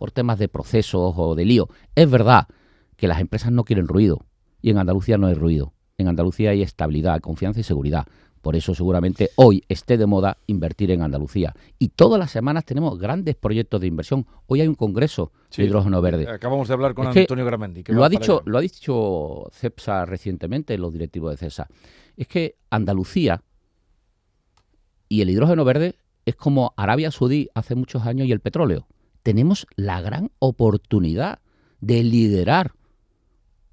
por 0.00 0.12
temas 0.12 0.38
de 0.38 0.48
procesos 0.48 1.12
o 1.14 1.34
de 1.34 1.44
lío. 1.44 1.68
Es 1.94 2.10
verdad 2.10 2.48
que 2.96 3.06
las 3.06 3.20
empresas 3.20 3.52
no 3.52 3.64
quieren 3.64 3.86
ruido 3.86 4.24
y 4.62 4.70
en 4.70 4.78
Andalucía 4.78 5.18
no 5.18 5.26
hay 5.26 5.34
ruido. 5.34 5.74
En 5.98 6.08
Andalucía 6.08 6.52
hay 6.52 6.62
estabilidad, 6.62 7.20
confianza 7.20 7.60
y 7.60 7.64
seguridad. 7.64 8.06
Por 8.40 8.56
eso 8.56 8.74
seguramente 8.74 9.28
hoy 9.36 9.62
esté 9.68 9.98
de 9.98 10.06
moda 10.06 10.38
invertir 10.46 10.90
en 10.90 11.02
Andalucía. 11.02 11.54
Y 11.78 11.88
todas 11.88 12.18
las 12.18 12.30
semanas 12.30 12.64
tenemos 12.64 12.98
grandes 12.98 13.36
proyectos 13.36 13.82
de 13.82 13.88
inversión. 13.88 14.26
Hoy 14.46 14.62
hay 14.62 14.68
un 14.68 14.74
congreso 14.74 15.32
de 15.54 15.64
hidrógeno 15.64 16.00
verde. 16.00 16.26
Acabamos 16.30 16.68
de 16.68 16.72
hablar 16.72 16.94
con 16.94 17.06
Antonio 17.06 17.44
Gramendi. 17.44 17.84
Lo 17.88 18.02
ha, 18.02 18.08
dicho, 18.08 18.40
lo 18.46 18.56
ha 18.56 18.62
dicho 18.62 19.50
CEPSA 19.52 20.06
recientemente, 20.06 20.78
los 20.78 20.94
directivos 20.94 21.32
de 21.32 21.36
CESA. 21.36 21.68
Es 22.16 22.26
que 22.26 22.56
Andalucía 22.70 23.42
y 25.10 25.20
el 25.20 25.28
hidrógeno 25.28 25.62
verde 25.66 25.96
es 26.24 26.36
como 26.36 26.72
Arabia 26.78 27.10
Saudí 27.10 27.50
hace 27.54 27.74
muchos 27.74 28.06
años 28.06 28.26
y 28.26 28.32
el 28.32 28.40
petróleo 28.40 28.86
tenemos 29.22 29.66
la 29.76 30.00
gran 30.00 30.30
oportunidad 30.38 31.40
de 31.80 32.02
liderar 32.02 32.72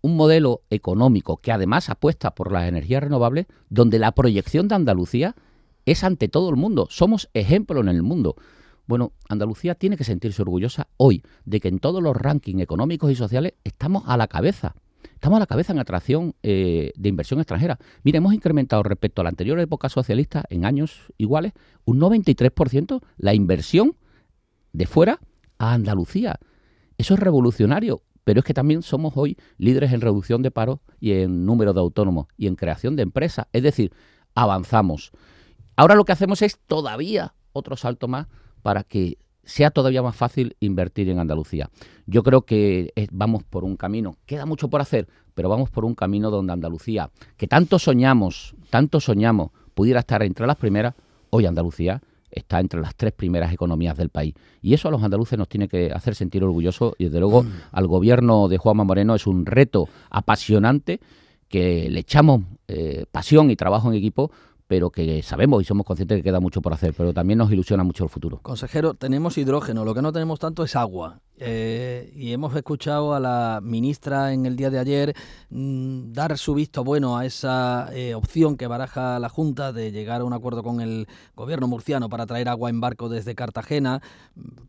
un 0.02 0.16
modelo 0.16 0.62
económico 0.70 1.38
que 1.38 1.52
además 1.52 1.90
apuesta 1.90 2.34
por 2.34 2.52
las 2.52 2.68
energías 2.68 3.04
renovables, 3.04 3.48
donde 3.70 4.00
la 4.00 4.14
proyección 4.14 4.68
de 4.68 4.76
Andalucía 4.76 5.36
es 5.86 6.04
ante 6.04 6.28
todo 6.28 6.50
el 6.50 6.56
mundo. 6.56 6.88
Somos 6.90 7.30
ejemplo 7.34 7.82
en 7.82 7.90
el 7.90 8.04
mundo. 8.04 8.36
Bueno, 8.86 9.12
Andalucía 9.28 9.76
tiene 9.76 9.98
que 9.98 10.06
sentirse 10.06 10.42
orgullosa 10.42 10.88
hoy 10.98 11.24
de 11.46 11.60
que 11.60 11.68
en 11.68 11.80
todos 11.80 12.02
los 12.02 12.16
rankings 12.16 12.62
económicos 12.62 13.12
y 13.12 13.16
sociales 13.16 13.54
estamos 13.64 14.04
a 14.06 14.16
la 14.16 14.28
cabeza. 14.28 14.76
Estamos 15.14 15.38
a 15.38 15.40
la 15.40 15.48
cabeza 15.48 15.74
en 15.74 15.80
atracción 15.80 16.36
eh, 16.44 16.92
de 16.96 17.10
inversión 17.10 17.40
extranjera. 17.40 17.80
Mire, 18.04 18.20
hemos 18.20 18.34
incrementado 18.34 18.84
respecto 18.84 19.22
a 19.22 19.24
la 19.24 19.30
anterior 19.30 19.60
época 19.60 19.90
socialista 19.90 20.46
en 20.50 20.64
años 20.64 21.12
iguales 21.18 21.54
un 21.86 22.00
93% 22.00 23.02
la 23.18 23.34
inversión 23.34 23.98
de 24.74 24.86
fuera 24.86 25.20
a 25.58 25.74
Andalucía. 25.74 26.40
Eso 26.98 27.14
es 27.14 27.20
revolucionario 27.20 28.02
pero 28.28 28.42
es 28.42 28.46
que 28.46 28.54
también 28.54 28.82
somos 28.82 29.14
hoy 29.16 29.38
líderes 29.58 29.94
en 29.94 30.02
reducción 30.02 30.42
de 30.42 30.52
paro 30.52 30.82
y 31.00 31.14
en 31.14 31.46
número 31.46 31.72
de 31.72 31.80
autónomos 31.80 32.28
y 32.36 32.48
en 32.48 32.58
creación 32.58 32.98
de 32.98 33.04
empresas. 33.04 33.48
Es 33.54 33.64
decir, 33.64 33.94
avanzamos. 34.36 35.14
Ahora 35.78 35.96
lo 35.96 36.04
que 36.04 36.12
hacemos 36.12 36.42
es 36.42 36.60
todavía 36.68 37.36
otro 37.54 37.78
salto 37.78 38.10
más 38.10 38.28
para 38.64 38.84
que 38.84 39.18
sea 39.46 39.72
todavía 39.72 40.02
más 40.02 40.14
fácil 40.14 40.58
invertir 40.60 41.08
en 41.08 41.20
Andalucía. 41.20 41.70
Yo 42.06 42.22
creo 42.22 42.42
que 42.42 42.92
vamos 43.14 43.46
por 43.46 43.64
un 43.64 43.78
camino, 43.78 44.18
queda 44.26 44.46
mucho 44.46 44.70
por 44.70 44.82
hacer, 44.82 45.08
pero 45.34 45.48
vamos 45.48 45.70
por 45.70 45.86
un 45.86 45.96
camino 45.96 46.30
donde 46.30 46.52
Andalucía, 46.52 47.12
que 47.38 47.48
tanto 47.48 47.80
soñamos, 47.80 48.56
tanto 48.70 49.00
soñamos, 49.00 49.52
pudiera 49.74 50.02
estar 50.02 50.22
entre 50.22 50.46
las 50.48 50.58
primeras, 50.58 50.96
hoy 51.30 51.46
Andalucía 51.46 52.02
está 52.32 52.60
entre 52.60 52.82
las 52.82 52.96
tres 52.96 53.14
primeras 53.14 53.54
economías 53.54 53.98
del 53.98 54.10
país. 54.10 54.34
Y 54.62 54.74
eso 54.74 54.88
a 54.88 54.92
los 54.92 55.04
andaluces 55.04 55.38
nos 55.38 55.48
tiene 55.48 55.68
que 55.68 55.92
hacer 55.92 56.16
sentir 56.16 56.44
orgullosos 56.44 56.94
y 56.98 57.06
desde 57.06 57.20
luego 57.20 57.44
mm. 57.44 57.52
al 57.72 57.88
gobierno 57.88 58.48
de 58.48 58.58
Juanma 58.58 58.84
Moreno 58.84 59.16
es 59.16 59.28
un 59.28 59.46
reto 59.46 59.88
apasionante 60.10 61.00
que 61.48 61.90
le 61.90 62.00
echamos 62.00 62.42
eh, 62.68 63.06
pasión 63.12 63.50
y 63.50 63.56
trabajo 63.56 63.90
en 63.90 63.98
equipo 63.98 64.32
pero 64.68 64.90
que 64.90 65.22
sabemos 65.24 65.62
y 65.62 65.66
somos 65.66 65.86
conscientes 65.86 66.18
que 66.18 66.24
queda 66.24 66.40
mucho 66.40 66.62
por 66.62 66.74
hacer, 66.74 66.94
pero 66.96 67.14
también 67.14 67.40
nos 67.40 67.52
ilusiona 67.52 67.84
mucho 67.84 68.04
el 68.04 68.10
futuro. 68.10 68.40
Consejero, 68.42 68.94
tenemos 68.94 69.38
hidrógeno, 69.38 69.86
lo 69.86 69.96
que 69.96 70.02
no 70.02 70.12
tenemos 70.12 70.40
tanto 70.40 70.64
es 70.64 70.76
agua. 70.76 71.22
Eh, 71.40 72.12
y 72.16 72.34
hemos 72.34 72.56
escuchado 72.56 73.14
a 73.14 73.20
la 73.20 73.60
ministra 73.62 74.34
en 74.34 74.48
el 74.48 74.56
día 74.56 74.72
de 74.72 74.80
ayer 74.80 75.16
mm, 75.52 76.12
dar 76.12 76.36
su 76.36 76.56
visto 76.56 76.84
bueno 76.84 77.16
a 77.16 77.28
esa 77.28 77.90
eh, 77.94 78.16
opción 78.16 78.58
que 78.58 78.66
baraja 78.66 79.20
la 79.20 79.30
Junta 79.30 79.72
de 79.72 79.92
llegar 79.92 80.22
a 80.22 80.24
un 80.24 80.34
acuerdo 80.34 80.64
con 80.64 80.82
el 80.82 81.08
gobierno 81.36 81.68
murciano 81.68 82.10
para 82.10 82.26
traer 82.26 82.50
agua 82.50 82.72
en 82.72 82.82
barco 82.82 83.08
desde 83.08 83.36
Cartagena. 83.36 84.02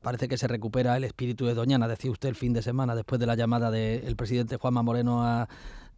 Parece 0.02 0.28
que 0.28 0.36
se 0.36 0.46
recupera 0.46 0.96
el 0.98 1.04
espíritu 1.04 1.46
de 1.46 1.54
Doñana, 1.54 1.88
decía 1.88 2.10
usted 2.10 2.28
el 2.28 2.34
fin 2.34 2.52
de 2.52 2.60
semana, 2.60 2.94
después 2.94 3.18
de 3.18 3.26
la 3.26 3.34
llamada 3.34 3.70
del 3.70 4.14
presidente 4.16 4.58
Juanma 4.58 4.82
Moreno 4.82 5.24
a 5.24 5.48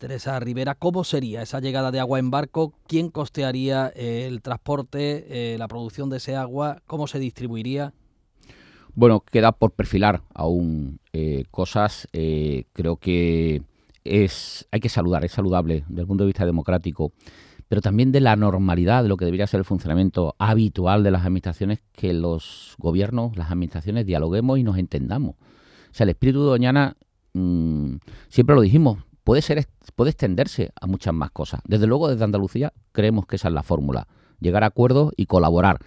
Teresa 0.01 0.41
Rivera, 0.41 0.75
¿cómo 0.77 1.05
sería 1.05 1.43
esa 1.43 1.61
llegada 1.61 1.91
de 1.91 2.01
agua 2.01 2.19
en 2.19 2.31
barco? 2.31 2.73
¿Quién 2.87 3.11
costearía 3.11 3.93
eh, 3.95 4.27
el 4.27 4.41
transporte, 4.41 5.27
eh, 5.29 5.59
la 5.59 5.69
producción 5.69 6.09
de 6.09 6.17
ese 6.17 6.37
agua? 6.37 6.81
¿Cómo 6.87 7.07
se 7.07 7.19
distribuiría? 7.19 7.93
Bueno, 8.95 9.21
queda 9.21 9.53
por 9.53 9.73
perfilar 9.73 10.23
aún 10.33 11.01
eh, 11.13 11.45
cosas. 11.51 12.09
creo 12.13 12.97
que 12.97 13.63
es 14.03 14.67
hay 14.71 14.81
que 14.81 14.89
saludar, 14.89 15.23
es 15.23 15.33
saludable 15.33 15.85
desde 15.87 16.01
el 16.01 16.07
punto 16.07 16.25
de 16.25 16.29
vista 16.29 16.47
democrático, 16.47 17.13
pero 17.69 17.83
también 17.83 18.11
de 18.11 18.21
la 18.21 18.37
normalidad 18.37 19.03
de 19.03 19.11
lo 19.11 19.19
que 19.19 19.27
debería 19.27 19.47
ser 19.47 19.59
el 19.59 19.67
funcionamiento 19.67 20.35
habitual 20.39 21.05
de 21.05 21.11
las 21.11 21.27
administraciones, 21.27 21.83
que 21.93 22.15
los 22.15 22.75
gobiernos, 22.79 23.37
las 23.37 23.51
administraciones 23.51 24.07
dialoguemos 24.07 24.59
y 24.59 24.63
nos 24.63 24.79
entendamos. 24.79 25.35
O 25.35 25.93
sea, 25.93 26.05
el 26.05 26.11
espíritu 26.11 26.43
de 26.43 26.49
Doñana, 26.49 26.97
mm, 27.35 27.97
siempre 28.31 28.57
lo 28.57 28.63
dijimos, 28.63 28.97
puede, 29.31 29.43
ser, 29.43 29.65
puede 29.95 30.11
extenderse 30.11 30.73
a 30.81 30.89
muchas 30.89 31.15
más 31.15 31.31
cosas. 31.31 31.61
Desde 31.65 31.87
luego, 31.87 32.09
desde 32.09 32.25
Andalucía 32.25 32.73
creemos 32.91 33.27
que 33.27 33.37
esa 33.37 33.47
es 33.47 33.55
la 33.55 33.63
fórmula, 33.63 34.09
llegar 34.41 34.65
a 34.65 34.67
acuerdos 34.67 35.13
y 35.17 35.27
colaborar. 35.27 35.79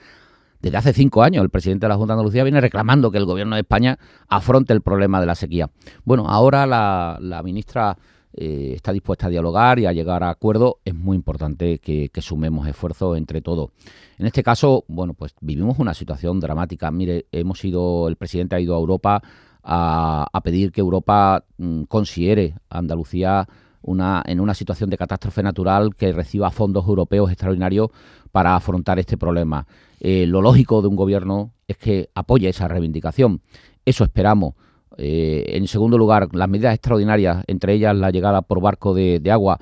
Desde 0.61 0.77
hace 0.77 0.93
cinco 0.93 1.23
años 1.23 1.43
el 1.43 1.49
presidente 1.49 1.85
de 1.85 1.89
la 1.89 1.97
Junta 1.97 2.13
de 2.13 2.19
Andalucía 2.19 2.45
viene 2.45 2.61
reclamando 2.61 3.11
que 3.11 3.17
el 3.17 3.25
gobierno 3.25 3.57
de 3.57 3.63
España 3.63 3.99
afronte 4.29 4.71
el 4.71 4.79
problema 4.79 5.19
de 5.19 5.25
la 5.25 5.35
sequía. 5.35 5.69
Bueno, 6.05 6.29
ahora 6.29 6.65
la, 6.65 7.41
ministra 7.43 7.97
eh, 8.31 8.71
está 8.77 8.93
dispuesta 8.93 9.27
a 9.27 9.29
dialogar 9.29 9.77
y 9.77 9.87
a 9.87 9.91
llegar 9.91 10.23
a 10.23 10.29
acuerdos. 10.29 10.75
Es 10.85 10.95
muy 10.95 11.17
importante 11.17 11.79
que, 11.79 12.09
sumemos 12.21 12.65
esfuerzos 12.65 13.17
entre 13.17 13.41
todos. 13.41 13.71
En 14.19 14.25
este 14.25 14.41
caso, 14.41 14.85
bueno, 14.87 15.15
pues 15.15 15.35
vivimos 15.41 15.79
una 15.79 15.93
situación 15.93 16.39
dramática. 16.39 16.89
Mire, 16.91 17.25
hemos 17.33 17.61
ido, 17.65 18.07
el 18.07 18.15
presidente 18.15 18.55
ha 18.55 18.61
ido 18.61 18.73
a 18.73 18.79
Europa 18.79 19.21
a, 19.63 20.41
pedir 20.43 20.71
que 20.71 20.81
Europa 20.81 21.45
mm, 21.57 21.83
considere 21.83 22.55
a 22.69 22.79
Andalucía 22.79 23.47
una, 23.81 24.23
en 24.25 24.39
una 24.39 24.53
situación 24.53 24.89
de 24.89 24.97
catástrofe 24.97 25.43
natural 25.43 25.95
que 25.95 26.11
reciba 26.11 26.51
fondos 26.51 26.87
europeos 26.87 27.31
extraordinarios 27.31 27.89
para 28.31 28.55
afrontar 28.55 28.99
este 28.99 29.17
problema. 29.17 29.67
Eh, 29.99 30.25
lo 30.25 30.41
lógico 30.41 30.81
de 30.81 30.87
un 30.87 30.95
gobierno 30.95 31.53
es 31.67 31.77
que 31.77 32.09
apoye 32.15 32.49
esa 32.49 32.67
reivindicación. 32.67 33.41
Eso 33.85 34.03
esperamos. 34.03 34.55
Eh, 34.97 35.45
en 35.47 35.67
segundo 35.67 35.97
lugar, 35.97 36.29
las 36.33 36.49
medidas 36.49 36.73
extraordinarias, 36.73 37.43
entre 37.47 37.73
ellas 37.73 37.95
la 37.95 38.11
llegada 38.11 38.41
por 38.41 38.61
barco 38.61 38.93
de, 38.93 39.21
agua, 39.31 39.59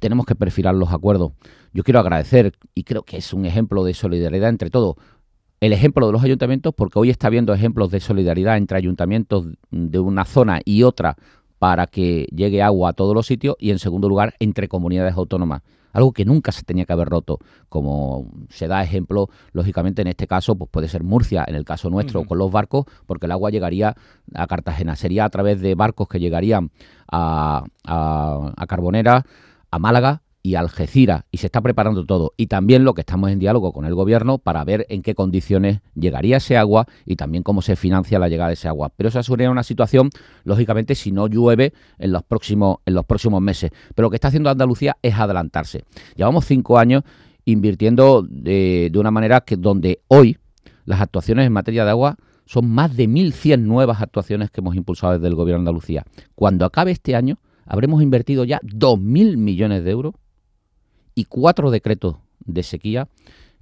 tenemos 0.00 0.26
que 0.26 0.34
perfilar 0.34 0.74
los 0.74 0.92
acuerdos. 0.92 1.32
Yo 1.72 1.82
quiero 1.82 2.00
agradecer, 2.00 2.54
y 2.74 2.84
creo 2.84 3.02
que 3.02 3.16
es 3.16 3.32
un 3.32 3.44
ejemplo 3.44 3.84
de 3.84 3.94
solidaridad 3.94 4.48
entre 4.48 4.70
todos, 4.70 4.96
el 5.62 5.72
ejemplo 5.72 6.06
de 6.08 6.12
los 6.12 6.24
ayuntamientos, 6.24 6.74
porque 6.74 6.98
hoy 6.98 7.08
está 7.08 7.28
habiendo 7.28 7.54
ejemplos 7.54 7.92
de 7.92 8.00
solidaridad 8.00 8.56
entre 8.56 8.78
ayuntamientos 8.78 9.46
de 9.70 9.98
una 10.00 10.24
zona 10.24 10.60
y 10.64 10.82
otra 10.82 11.16
para 11.60 11.86
que 11.86 12.26
llegue 12.34 12.62
agua 12.62 12.90
a 12.90 12.92
todos 12.94 13.14
los 13.14 13.28
sitios, 13.28 13.54
y 13.60 13.70
en 13.70 13.78
segundo 13.78 14.08
lugar, 14.08 14.34
entre 14.40 14.66
comunidades 14.66 15.14
autónomas. 15.14 15.62
Algo 15.92 16.12
que 16.12 16.24
nunca 16.24 16.50
se 16.50 16.64
tenía 16.64 16.84
que 16.84 16.92
haber 16.92 17.08
roto, 17.08 17.38
como 17.68 18.28
se 18.48 18.66
da 18.66 18.82
ejemplo, 18.82 19.28
lógicamente 19.52 20.02
en 20.02 20.08
este 20.08 20.26
caso, 20.26 20.56
pues 20.56 20.68
puede 20.68 20.88
ser 20.88 21.04
Murcia, 21.04 21.44
en 21.46 21.54
el 21.54 21.64
caso 21.64 21.90
nuestro, 21.90 22.24
con 22.24 22.38
los 22.38 22.50
barcos, 22.50 22.86
porque 23.06 23.26
el 23.26 23.32
agua 23.32 23.50
llegaría 23.50 23.94
a 24.34 24.46
Cartagena. 24.48 24.96
Sería 24.96 25.26
a 25.26 25.30
través 25.30 25.60
de 25.60 25.76
barcos 25.76 26.08
que 26.08 26.18
llegarían 26.18 26.72
a, 27.06 27.62
a, 27.84 28.52
a 28.56 28.66
Carbonera, 28.66 29.24
a 29.70 29.78
Málaga 29.78 30.22
y 30.42 30.56
Algeciras 30.56 31.24
y 31.30 31.38
se 31.38 31.46
está 31.46 31.60
preparando 31.60 32.04
todo. 32.04 32.34
Y 32.36 32.48
también 32.48 32.84
lo 32.84 32.94
que 32.94 33.02
estamos 33.02 33.30
en 33.30 33.38
diálogo 33.38 33.72
con 33.72 33.84
el 33.84 33.94
gobierno 33.94 34.38
para 34.38 34.64
ver 34.64 34.86
en 34.88 35.02
qué 35.02 35.14
condiciones 35.14 35.80
llegaría 35.94 36.38
ese 36.38 36.56
agua 36.56 36.86
y 37.06 37.16
también 37.16 37.42
cómo 37.42 37.62
se 37.62 37.76
financia 37.76 38.18
la 38.18 38.28
llegada 38.28 38.48
de 38.48 38.54
ese 38.54 38.68
agua. 38.68 38.92
Pero 38.96 39.08
esa 39.08 39.22
sería 39.22 39.50
una 39.50 39.62
situación, 39.62 40.10
lógicamente, 40.44 40.94
si 40.94 41.12
no 41.12 41.28
llueve 41.28 41.72
en 41.98 42.12
los 42.12 42.24
próximos, 42.24 42.78
en 42.86 42.94
los 42.94 43.04
próximos 43.04 43.40
meses. 43.40 43.70
Pero 43.94 44.06
lo 44.06 44.10
que 44.10 44.16
está 44.16 44.28
haciendo 44.28 44.50
Andalucía 44.50 44.96
es 45.00 45.14
adelantarse. 45.14 45.84
Llevamos 46.16 46.44
cinco 46.44 46.78
años 46.78 47.04
invirtiendo 47.44 48.22
de, 48.28 48.88
de 48.92 48.98
una 48.98 49.10
manera 49.10 49.42
que 49.42 49.56
donde 49.56 50.00
hoy 50.08 50.38
las 50.84 51.00
actuaciones 51.00 51.46
en 51.46 51.52
materia 51.52 51.84
de 51.84 51.90
agua 51.90 52.16
son 52.46 52.68
más 52.68 52.96
de 52.96 53.08
1.100 53.08 53.60
nuevas 53.60 54.02
actuaciones 54.02 54.50
que 54.50 54.60
hemos 54.60 54.74
impulsado 54.74 55.12
desde 55.14 55.28
el 55.28 55.34
gobierno 55.36 55.60
de 55.60 55.70
Andalucía. 55.70 56.04
Cuando 56.34 56.64
acabe 56.64 56.90
este 56.90 57.14
año, 57.14 57.38
habremos 57.64 58.02
invertido 58.02 58.44
ya 58.44 58.60
2.000 58.62 59.36
millones 59.36 59.84
de 59.84 59.90
euros 59.90 60.14
y 61.14 61.24
cuatro 61.24 61.70
decretos 61.70 62.16
de 62.44 62.62
sequía 62.62 63.08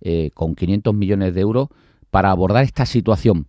eh, 0.00 0.30
con 0.34 0.54
500 0.54 0.94
millones 0.94 1.34
de 1.34 1.40
euros 1.40 1.68
para 2.10 2.30
abordar 2.30 2.64
esta 2.64 2.86
situación. 2.86 3.46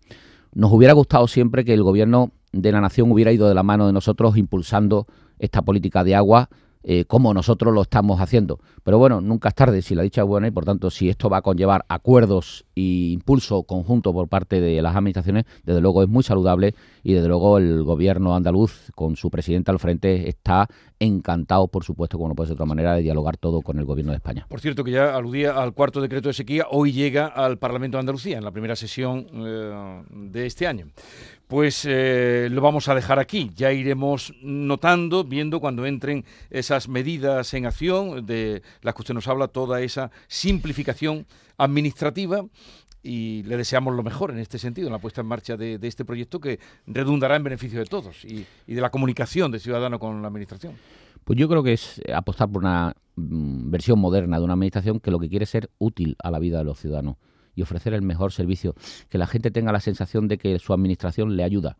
Nos 0.53 0.71
hubiera 0.71 0.93
gustado 0.93 1.27
siempre 1.27 1.63
que 1.63 1.73
el 1.73 1.83
gobierno 1.83 2.31
de 2.51 2.71
la 2.71 2.81
nación 2.81 3.11
hubiera 3.11 3.31
ido 3.31 3.47
de 3.47 3.55
la 3.55 3.63
mano 3.63 3.87
de 3.87 3.93
nosotros 3.93 4.37
impulsando 4.37 5.07
esta 5.39 5.61
política 5.61 6.03
de 6.03 6.15
agua 6.15 6.49
eh, 6.83 7.05
como 7.05 7.33
nosotros 7.33 7.73
lo 7.73 7.83
estamos 7.83 8.19
haciendo. 8.19 8.59
Pero 8.83 8.97
bueno, 8.97 9.21
nunca 9.21 9.49
es 9.49 9.55
tarde 9.55 9.81
si 9.81 9.93
la 9.93 10.01
dicha 10.01 10.21
es 10.21 10.27
buena 10.27 10.47
y 10.47 10.51
por 10.51 10.65
tanto 10.65 10.89
si 10.89 11.09
esto 11.09 11.29
va 11.29 11.37
a 11.37 11.41
conllevar 11.41 11.85
acuerdos 11.87 12.65
e 12.81 13.13
impulso 13.13 13.63
conjunto 13.63 14.13
por 14.13 14.27
parte 14.27 14.61
de 14.61 14.81
las 14.81 14.95
administraciones, 14.95 15.45
desde 15.63 15.81
luego 15.81 16.03
es 16.03 16.09
muy 16.09 16.23
saludable 16.23 16.73
y 17.03 17.13
desde 17.13 17.27
luego 17.27 17.57
el 17.57 17.83
gobierno 17.83 18.35
andaluz 18.35 18.91
con 18.95 19.15
su 19.15 19.29
presidente 19.29 19.71
al 19.71 19.79
frente 19.79 20.29
está 20.29 20.67
encantado, 20.99 21.67
por 21.67 21.83
supuesto, 21.83 22.17
como 22.17 22.29
no 22.29 22.35
puede 22.35 22.47
ser 22.47 22.57
de 22.57 22.63
otra 22.63 22.65
manera, 22.65 22.95
de 22.95 23.01
dialogar 23.01 23.37
todo 23.37 23.61
con 23.61 23.79
el 23.79 23.85
gobierno 23.85 24.11
de 24.11 24.17
España. 24.17 24.45
Por 24.49 24.59
cierto, 24.59 24.83
que 24.83 24.91
ya 24.91 25.15
aludía 25.15 25.53
al 25.53 25.73
cuarto 25.73 26.01
decreto 26.01 26.29
de 26.29 26.33
sequía, 26.33 26.67
hoy 26.69 26.91
llega 26.91 27.27
al 27.27 27.57
Parlamento 27.57 27.97
de 27.97 28.01
Andalucía 28.01 28.37
en 28.37 28.43
la 28.43 28.51
primera 28.51 28.75
sesión 28.75 29.27
eh, 29.33 30.03
de 30.09 30.45
este 30.45 30.67
año 30.67 30.87
pues 31.51 31.85
eh, 31.85 32.47
lo 32.49 32.61
vamos 32.61 32.87
a 32.87 32.95
dejar 32.95 33.19
aquí. 33.19 33.51
Ya 33.57 33.73
iremos 33.73 34.33
notando, 34.41 35.25
viendo 35.25 35.59
cuando 35.59 35.85
entren 35.85 36.23
esas 36.49 36.87
medidas 36.87 37.53
en 37.53 37.65
acción 37.65 38.25
de 38.25 38.61
las 38.81 38.95
que 38.95 39.01
usted 39.01 39.13
nos 39.13 39.27
habla, 39.27 39.49
toda 39.49 39.81
esa 39.81 40.11
simplificación 40.29 41.25
administrativa 41.63 42.45
y 43.04 43.43
le 43.43 43.58
deseamos 43.58 43.95
lo 43.95 44.04
mejor 44.04 44.32
en 44.32 44.39
este 44.39 44.60
sentido, 44.60 44.88
en 44.88 44.93
la 44.93 45.00
puesta 45.00 45.21
en 45.21 45.28
marcha 45.28 45.58
de, 45.58 45.80
este 45.82 46.06
proyecto 46.06 46.39
que 46.39 46.60
redundará 46.86 47.36
en 47.36 47.43
beneficio 47.43 47.80
de 47.80 47.86
todos 47.86 48.24
y, 48.26 48.45
de 48.67 48.82
la 48.82 48.91
comunicación 48.91 49.52
de 49.52 49.60
ciudadano 49.60 50.00
con 50.00 50.21
la 50.21 50.28
administración. 50.28 50.74
Pues 51.24 51.38
yo 51.38 51.47
creo 51.47 51.63
que 51.63 51.74
es 51.74 52.02
apostar 52.13 52.50
por 52.50 52.63
una 52.63 52.95
mm, 53.15 53.69
versión 53.69 54.00
moderna 54.00 54.38
de 54.38 54.43
una 54.43 54.54
administración 54.54 55.00
que 55.00 55.12
lo 55.12 55.19
que 55.19 55.30
quiere 55.30 55.43
es 55.43 55.50
ser 55.50 55.69
útil 55.80 56.15
a 56.24 56.32
la 56.32 56.39
vida 56.39 56.60
de 56.60 56.63
los 56.63 56.80
ciudadanos 56.80 57.17
y 57.56 57.62
ofrecer 57.62 57.93
el 57.93 58.02
mejor 58.02 58.32
servicio, 58.32 58.76
que 59.10 59.17
la 59.17 59.28
gente 59.28 59.52
tenga 59.52 59.71
la 59.71 59.82
sensación 59.82 60.28
de 60.28 60.38
que 60.38 60.58
su 60.60 60.74
administración 60.74 61.36
le 61.36 61.43
ayuda 61.43 61.78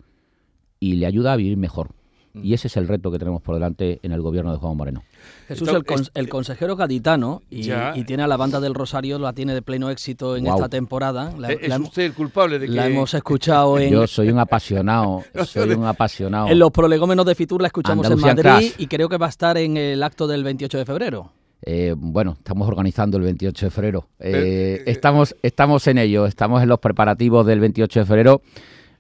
y 0.80 0.96
le 0.96 1.06
ayuda 1.06 1.34
a 1.34 1.36
vivir 1.38 1.58
mejor. 1.58 1.92
Y 2.34 2.54
ese 2.54 2.68
es 2.68 2.78
el 2.78 2.88
reto 2.88 3.12
que 3.12 3.20
tenemos 3.20 3.42
por 3.42 3.56
delante 3.56 4.00
en 4.04 4.12
el 4.12 4.22
gobierno 4.22 4.52
de 4.52 4.58
Juan 4.58 4.78
Moreno. 4.78 5.04
Jesús, 5.48 5.70
el, 6.14 6.30
consejero 6.30 6.76
gaditano, 6.76 7.42
y, 7.50 7.70
tiene 8.06 8.24
a 8.24 8.28
la 8.28 8.38
banda 8.38 8.60
del 8.60 8.74
Rosario, 8.74 9.20
la 9.20 9.34
tiene 9.34 9.54
de 9.54 9.62
pleno 9.62 9.90
éxito 9.90 10.36
en 10.36 10.48
esta 10.48 10.70
temporada. 10.70 11.34
La, 11.38 11.52
¿Es 11.52 11.78
usted 11.80 12.04
el 12.04 12.14
culpable 12.14 12.60
de 12.60 12.68
que...? 12.68 12.74
La 12.74 12.88
hemos 12.88 13.14
escuchado 13.14 13.80
en... 13.80 13.92
Yo 13.94 14.08
soy 14.08 14.30
un 14.30 14.40
apasionado, 14.40 15.24
soy 15.46 15.72
un 15.72 15.86
apasionado. 15.86 16.48
En 16.48 16.60
los 16.60 16.72
prolegómenos 16.72 17.26
de 17.26 17.36
Fitur 17.36 17.62
la 17.62 17.68
escuchamos 17.68 18.10
en 18.10 18.20
Madrid 18.20 18.72
y 18.78 18.88
creo 18.88 19.10
que 19.10 19.18
va 19.18 19.26
a 19.28 19.30
estar 19.30 19.58
en 19.58 19.78
el 19.78 20.02
acto 20.04 20.28
del 20.28 20.44
28 20.44 20.78
de 20.78 20.86
febrero. 20.86 21.32
Eh, 21.64 21.94
bueno, 21.96 22.36
estamos 22.38 22.68
organizando 22.68 23.18
el 23.18 23.24
28 23.24 23.68
de 23.68 23.70
febrero. 23.70 24.08
Eh, 24.20 24.84
estamos, 24.88 25.36
estamos 25.44 25.86
en 25.88 26.00
ello, 26.00 26.26
estamos 26.26 26.64
en 26.64 26.70
los 26.70 26.80
preparativos 26.80 27.46
del 27.46 27.60
28 27.60 28.00
de 28.00 28.06
febrero. 28.06 28.42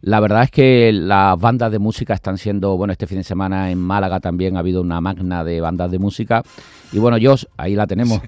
La 0.01 0.19
verdad 0.19 0.43
es 0.43 0.51
que 0.51 0.91
las 0.91 1.39
bandas 1.39 1.71
de 1.71 1.77
música 1.77 2.13
están 2.13 2.37
siendo, 2.37 2.75
bueno, 2.75 2.91
este 2.91 3.05
fin 3.05 3.19
de 3.19 3.23
semana 3.23 3.69
en 3.69 3.77
Málaga 3.77 4.19
también 4.19 4.57
ha 4.57 4.59
habido 4.59 4.81
una 4.81 4.99
magna 4.99 5.43
de 5.43 5.61
bandas 5.61 5.91
de 5.91 5.99
música. 5.99 6.41
Y 6.91 6.97
bueno, 6.97 7.17
yo, 7.17 7.35
ahí 7.55 7.75
la 7.75 7.85
tenemos. 7.85 8.19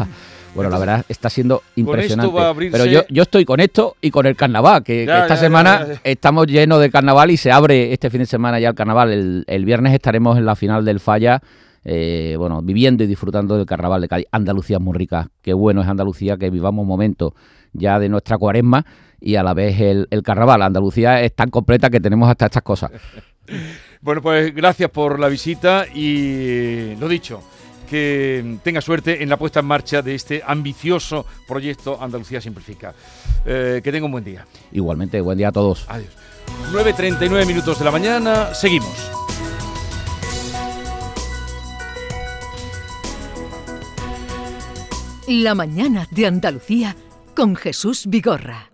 bueno, 0.54 0.68
la 0.68 0.78
verdad 0.80 1.04
está 1.08 1.30
siendo 1.30 1.62
impresionante. 1.76 2.32
Pero 2.72 2.86
yo, 2.86 3.02
yo 3.08 3.22
estoy 3.22 3.44
con 3.44 3.60
esto 3.60 3.96
y 4.00 4.10
con 4.10 4.26
el 4.26 4.34
carnaval, 4.34 4.82
que, 4.82 5.04
esta 5.04 5.36
semana 5.36 5.86
estamos 6.02 6.48
llenos 6.48 6.80
de 6.80 6.90
carnaval 6.90 7.30
y 7.30 7.36
se 7.36 7.52
abre 7.52 7.92
este 7.92 8.10
fin 8.10 8.20
de 8.20 8.26
semana 8.26 8.58
ya 8.58 8.70
el 8.70 8.74
carnaval. 8.74 9.12
El, 9.12 9.44
el 9.46 9.64
viernes 9.64 9.94
estaremos 9.94 10.36
en 10.36 10.44
la 10.44 10.56
final 10.56 10.84
del 10.84 10.98
Falla. 10.98 11.40
Eh, 11.84 12.36
bueno, 12.38 12.62
viviendo 12.62 13.02
y 13.02 13.08
disfrutando 13.08 13.56
del 13.56 13.66
carnaval 13.66 14.00
de 14.00 14.08
Cádiz. 14.08 14.26
Andalucía 14.30 14.76
es 14.76 14.82
muy 14.82 14.96
rica, 14.96 15.30
qué 15.40 15.52
bueno 15.52 15.82
es 15.82 15.88
Andalucía 15.88 16.36
que 16.36 16.48
vivamos 16.48 16.86
momentos 16.86 17.32
ya 17.72 17.98
de 17.98 18.08
nuestra 18.08 18.38
cuaresma 18.38 18.84
y 19.20 19.36
a 19.36 19.42
la 19.42 19.54
vez 19.54 19.80
el, 19.80 20.08
el 20.10 20.22
carnaval. 20.22 20.62
Andalucía 20.62 21.20
es 21.20 21.34
tan 21.34 21.50
completa 21.50 21.90
que 21.90 22.00
tenemos 22.00 22.28
hasta 22.28 22.46
estas 22.46 22.62
cosas. 22.62 22.90
bueno, 24.00 24.20
pues 24.20 24.54
gracias 24.54 24.90
por 24.90 25.18
la 25.18 25.28
visita 25.28 25.86
y 25.94 26.96
lo 26.96 27.08
dicho, 27.08 27.42
que 27.92 28.56
tenga 28.62 28.80
suerte 28.80 29.22
en 29.22 29.28
la 29.28 29.36
puesta 29.36 29.60
en 29.60 29.66
marcha 29.66 30.00
de 30.00 30.14
este 30.14 30.42
ambicioso 30.46 31.26
proyecto 31.46 31.98
Andalucía 32.00 32.40
Simplifica. 32.40 32.94
Eh, 33.44 33.80
que 33.84 33.92
tenga 33.92 34.06
un 34.06 34.12
buen 34.12 34.24
día. 34.24 34.46
Igualmente, 34.72 35.20
buen 35.20 35.36
día 35.36 35.48
a 35.48 35.52
todos. 35.52 35.84
Adiós. 35.88 36.10
9.39 36.72 37.46
minutos 37.46 37.78
de 37.78 37.84
la 37.84 37.90
mañana, 37.90 38.54
seguimos. 38.54 39.10
La 45.28 45.54
mañana 45.54 46.08
de 46.10 46.26
Andalucía 46.26 46.96
con 47.34 47.56
Jesús 47.56 48.06
Vigorra. 48.06 48.71